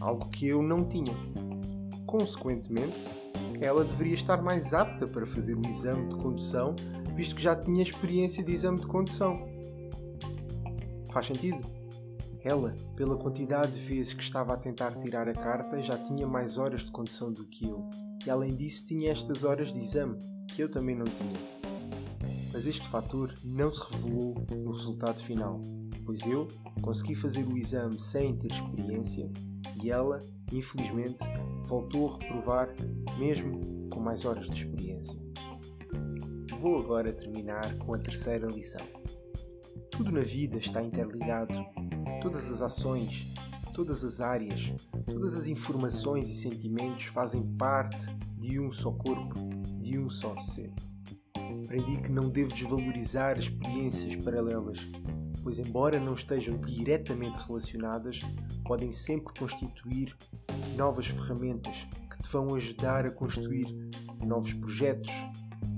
algo 0.00 0.28
que 0.30 0.48
eu 0.48 0.62
não 0.62 0.84
tinha. 0.88 1.14
Consequentemente, 2.06 3.08
ela 3.60 3.84
deveria 3.84 4.14
estar 4.14 4.42
mais 4.42 4.72
apta 4.72 5.06
para 5.06 5.26
fazer 5.26 5.56
o 5.56 5.66
exame 5.66 6.08
de 6.08 6.16
condução, 6.16 6.74
visto 7.14 7.34
que 7.34 7.42
já 7.42 7.54
tinha 7.54 7.82
experiência 7.82 8.42
de 8.42 8.52
exame 8.52 8.80
de 8.80 8.86
condução. 8.86 9.48
Faz 11.12 11.26
sentido? 11.26 11.60
Ela, 12.44 12.74
pela 12.96 13.16
quantidade 13.16 13.72
de 13.72 13.80
vezes 13.80 14.14
que 14.14 14.22
estava 14.22 14.54
a 14.54 14.56
tentar 14.56 14.96
tirar 15.00 15.28
a 15.28 15.32
carta, 15.32 15.80
já 15.80 15.96
tinha 15.96 16.26
mais 16.26 16.58
horas 16.58 16.82
de 16.82 16.90
condução 16.90 17.32
do 17.32 17.44
que 17.44 17.68
eu, 17.68 17.88
e 18.26 18.30
além 18.30 18.54
disso 18.54 18.86
tinha 18.86 19.10
estas 19.10 19.44
horas 19.44 19.72
de 19.72 19.80
exame, 19.80 20.18
que 20.48 20.62
eu 20.62 20.70
também 20.70 20.96
não 20.96 21.04
tinha. 21.04 21.62
Mas 22.52 22.66
este 22.66 22.86
fator 22.88 23.34
não 23.44 23.72
se 23.72 23.82
revelou 23.90 24.34
no 24.50 24.70
resultado 24.72 25.22
final, 25.22 25.60
pois 26.04 26.20
eu 26.26 26.46
consegui 26.82 27.14
fazer 27.14 27.46
o 27.46 27.56
exame 27.56 27.98
sem 27.98 28.36
ter 28.36 28.52
experiência 28.52 29.30
e 29.82 29.90
ela, 29.90 30.20
infelizmente, 30.52 31.18
voltou 31.66 32.10
a 32.10 32.18
reprovar 32.18 32.74
mesmo 33.18 33.88
com 33.88 34.00
mais 34.00 34.24
horas 34.24 34.48
de 34.48 34.64
experiência. 34.64 35.18
Vou 36.60 36.78
agora 36.78 37.12
terminar 37.12 37.76
com 37.78 37.94
a 37.94 37.98
terceira 37.98 38.46
lição. 38.46 38.86
Tudo 39.90 40.12
na 40.12 40.20
vida 40.20 40.58
está 40.58 40.82
interligado. 40.82 41.54
Todas 42.22 42.50
as 42.52 42.62
ações, 42.62 43.31
todas 43.72 44.04
as 44.04 44.20
áreas, 44.20 44.72
todas 45.06 45.34
as 45.34 45.46
informações 45.46 46.28
e 46.28 46.34
sentimentos 46.34 47.04
fazem 47.06 47.42
parte 47.56 48.14
de 48.36 48.60
um 48.60 48.70
só 48.70 48.92
corpo, 48.92 49.34
de 49.78 49.98
um 49.98 50.10
só 50.10 50.38
ser. 50.40 50.72
Aprendi 51.64 52.02
que 52.02 52.12
não 52.12 52.28
devo 52.28 52.52
desvalorizar 52.52 53.38
experiências 53.38 54.14
paralelas, 54.16 54.78
pois, 55.42 55.58
embora 55.58 55.98
não 55.98 56.14
estejam 56.14 56.58
diretamente 56.58 57.38
relacionadas, 57.46 58.20
podem 58.64 58.92
sempre 58.92 59.32
constituir 59.38 60.14
novas 60.76 61.06
ferramentas 61.06 61.86
que 62.10 62.22
te 62.22 62.28
vão 62.30 62.54
ajudar 62.54 63.06
a 63.06 63.10
construir 63.10 63.66
novos 64.24 64.52
projetos, 64.52 65.12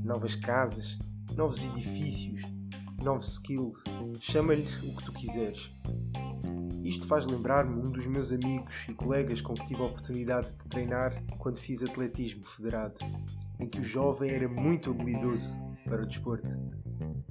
novas 0.02 0.34
casas, 0.34 0.98
novos 1.36 1.64
edifícios, 1.64 2.42
novos 3.02 3.34
skills. 3.34 3.84
Chama-lhe 4.20 4.66
o 4.82 4.96
que 4.96 5.04
tu 5.04 5.12
quiseres. 5.12 5.70
Isto 6.84 7.06
faz 7.06 7.24
lembrar-me 7.24 7.80
um 7.80 7.90
dos 7.90 8.06
meus 8.06 8.30
amigos 8.30 8.84
e 8.86 8.92
colegas 8.92 9.40
com 9.40 9.54
que 9.54 9.66
tive 9.66 9.80
a 9.80 9.86
oportunidade 9.86 10.48
de 10.48 10.68
treinar 10.68 11.24
quando 11.38 11.58
fiz 11.58 11.82
atletismo 11.82 12.44
federado, 12.44 13.00
em 13.58 13.66
que 13.66 13.80
o 13.80 13.82
jovem 13.82 14.30
era 14.30 14.46
muito 14.46 14.90
habilidoso 14.90 15.56
para 15.82 16.02
o 16.02 16.06
desporto. 16.06 16.58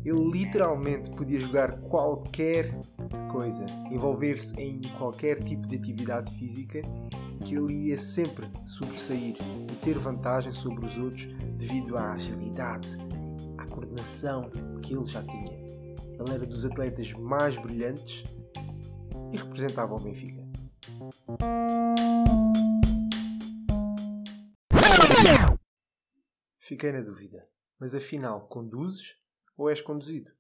Ele 0.04 0.32
literalmente 0.32 1.12
podia 1.12 1.40
jogar 1.40 1.80
qualquer 1.82 2.76
coisa, 3.32 3.64
envolver-se 3.92 4.60
em 4.60 4.82
qualquer 4.98 5.44
tipo 5.44 5.68
de 5.68 5.76
atividade 5.76 6.34
física, 6.34 6.82
que 7.46 7.56
ele 7.56 7.90
ia 7.90 7.98
sempre 7.98 8.50
sobressair 8.66 9.36
e 9.72 9.76
ter 9.84 10.00
vantagem 10.00 10.52
sobre 10.52 10.84
os 10.84 10.98
outros 10.98 11.28
devido 11.60 11.96
à 11.96 12.14
agilidade, 12.14 12.98
à 13.60 13.66
coordenação 13.68 14.50
que 14.82 14.96
ele 14.96 15.06
já 15.06 15.22
tinha. 15.22 15.62
Ele 16.20 16.32
era 16.34 16.46
dos 16.46 16.66
atletas 16.66 17.12
mais 17.14 17.56
brilhantes 17.56 18.24
e 19.34 19.38
representava 19.38 19.96
o 19.96 20.00
Benfica. 20.00 20.44
Fiquei 26.60 26.92
na 26.92 27.02
dúvida, 27.02 27.50
mas 27.80 27.96
afinal 27.96 28.48
conduzes 28.48 29.18
ou 29.58 29.70
és 29.70 29.82
conduzido? 29.82 30.32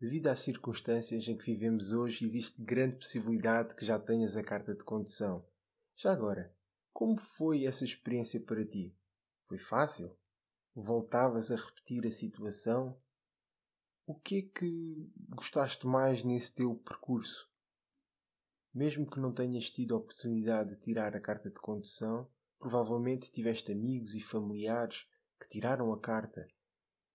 Devido 0.00 0.28
às 0.28 0.40
circunstâncias 0.40 1.26
em 1.26 1.36
que 1.36 1.46
vivemos 1.46 1.92
hoje, 1.92 2.24
existe 2.24 2.62
grande 2.62 2.96
possibilidade 2.96 3.74
que 3.74 3.84
já 3.84 3.98
tenhas 3.98 4.36
a 4.36 4.42
carta 4.42 4.74
de 4.74 4.84
condução. 4.84 5.46
Já 5.96 6.12
agora, 6.12 6.54
como 6.92 7.18
foi 7.18 7.64
essa 7.64 7.84
experiência 7.84 8.40
para 8.40 8.64
ti? 8.64 8.96
Foi 9.46 9.58
fácil? 9.58 10.16
Voltavas 10.74 11.50
a 11.50 11.56
repetir 11.56 12.06
a 12.06 12.10
situação? 12.10 13.00
O 14.06 14.14
que 14.14 14.38
é 14.38 14.42
que 14.42 15.10
gostaste 15.28 15.86
mais 15.86 16.22
nesse 16.22 16.54
teu 16.54 16.74
percurso? 16.76 17.53
Mesmo 18.74 19.08
que 19.08 19.20
não 19.20 19.32
tenhas 19.32 19.70
tido 19.70 19.94
a 19.94 19.98
oportunidade 19.98 20.70
de 20.70 20.80
tirar 20.80 21.14
a 21.14 21.20
carta 21.20 21.48
de 21.48 21.60
condução, 21.60 22.28
provavelmente 22.58 23.30
tiveste 23.30 23.70
amigos 23.70 24.16
e 24.16 24.20
familiares 24.20 25.06
que 25.40 25.48
tiraram 25.48 25.92
a 25.92 26.00
carta. 26.00 26.48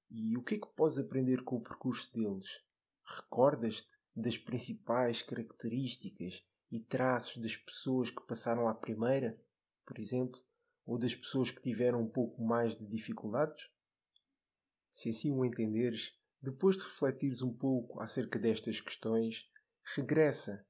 E 0.09 0.37
o 0.37 0.41
que 0.41 0.55
é 0.55 0.57
que 0.57 0.73
podes 0.73 0.97
aprender 0.97 1.43
com 1.43 1.57
o 1.57 1.61
percurso 1.61 2.13
deles? 2.13 2.63
Recordas-te 3.03 3.99
das 4.15 4.37
principais 4.37 5.21
características 5.21 6.45
e 6.71 6.79
traços 6.79 7.41
das 7.41 7.57
pessoas 7.57 8.09
que 8.09 8.25
passaram 8.25 8.69
à 8.69 8.73
primeira, 8.73 9.37
por 9.85 9.99
exemplo, 9.99 10.39
ou 10.85 10.97
das 10.97 11.13
pessoas 11.13 11.51
que 11.51 11.61
tiveram 11.61 12.01
um 12.01 12.09
pouco 12.09 12.41
mais 12.41 12.77
de 12.77 12.87
dificuldades? 12.87 13.69
Se 14.93 15.09
assim 15.09 15.33
o 15.33 15.43
entenderes, 15.43 16.17
depois 16.41 16.77
de 16.77 16.83
refletires 16.83 17.41
um 17.41 17.53
pouco 17.53 17.99
acerca 17.99 18.39
destas 18.39 18.79
questões, 18.79 19.51
regressa 19.95 20.65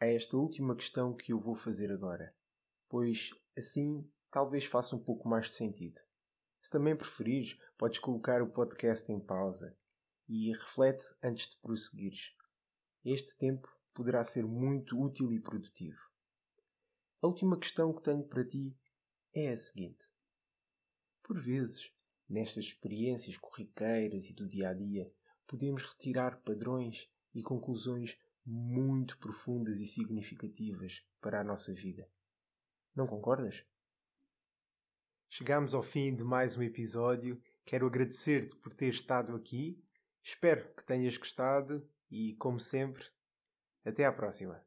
a 0.00 0.06
esta 0.06 0.36
última 0.36 0.74
questão 0.74 1.14
que 1.14 1.32
eu 1.32 1.40
vou 1.40 1.54
fazer 1.54 1.90
agora, 1.90 2.34
pois 2.88 3.30
assim 3.56 4.08
talvez 4.30 4.64
faça 4.64 4.96
um 4.96 4.98
pouco 4.98 5.28
mais 5.28 5.48
de 5.48 5.54
sentido. 5.54 6.00
Se 6.60 6.70
também 6.70 6.96
preferires, 6.96 7.58
podes 7.76 7.98
colocar 7.98 8.42
o 8.42 8.50
podcast 8.50 9.10
em 9.12 9.20
pausa 9.20 9.76
e 10.28 10.52
reflete 10.52 11.04
antes 11.22 11.50
de 11.50 11.58
prosseguires. 11.58 12.34
Este 13.04 13.36
tempo 13.36 13.68
poderá 13.92 14.24
ser 14.24 14.44
muito 14.44 15.00
útil 15.00 15.30
e 15.32 15.38
produtivo. 15.38 16.00
A 17.22 17.26
última 17.26 17.58
questão 17.58 17.92
que 17.92 18.02
tenho 18.02 18.24
para 18.24 18.46
ti 18.46 18.76
é 19.34 19.50
a 19.50 19.56
seguinte: 19.56 20.10
Por 21.22 21.40
vezes, 21.40 21.92
nestas 22.28 22.64
experiências 22.64 23.36
corriqueiras 23.36 24.28
e 24.30 24.34
do 24.34 24.48
dia 24.48 24.70
a 24.70 24.74
dia, 24.74 25.12
podemos 25.46 25.82
retirar 25.82 26.42
padrões 26.42 27.10
e 27.34 27.42
conclusões 27.42 28.18
muito 28.44 29.18
profundas 29.18 29.78
e 29.78 29.86
significativas 29.86 31.04
para 31.20 31.40
a 31.40 31.44
nossa 31.44 31.72
vida. 31.72 32.08
Não 32.94 33.06
concordas? 33.06 33.64
Chegamos 35.28 35.74
ao 35.74 35.82
fim 35.82 36.14
de 36.14 36.22
mais 36.22 36.56
um 36.56 36.62
episódio. 36.62 37.40
Quero 37.64 37.86
agradecer-te 37.86 38.54
por 38.56 38.72
ter 38.72 38.88
estado 38.88 39.34
aqui. 39.34 39.82
Espero 40.22 40.72
que 40.74 40.84
tenhas 40.84 41.16
gostado 41.16 41.88
e, 42.10 42.34
como 42.36 42.60
sempre, 42.60 43.04
até 43.84 44.04
à 44.04 44.12
próxima. 44.12 44.64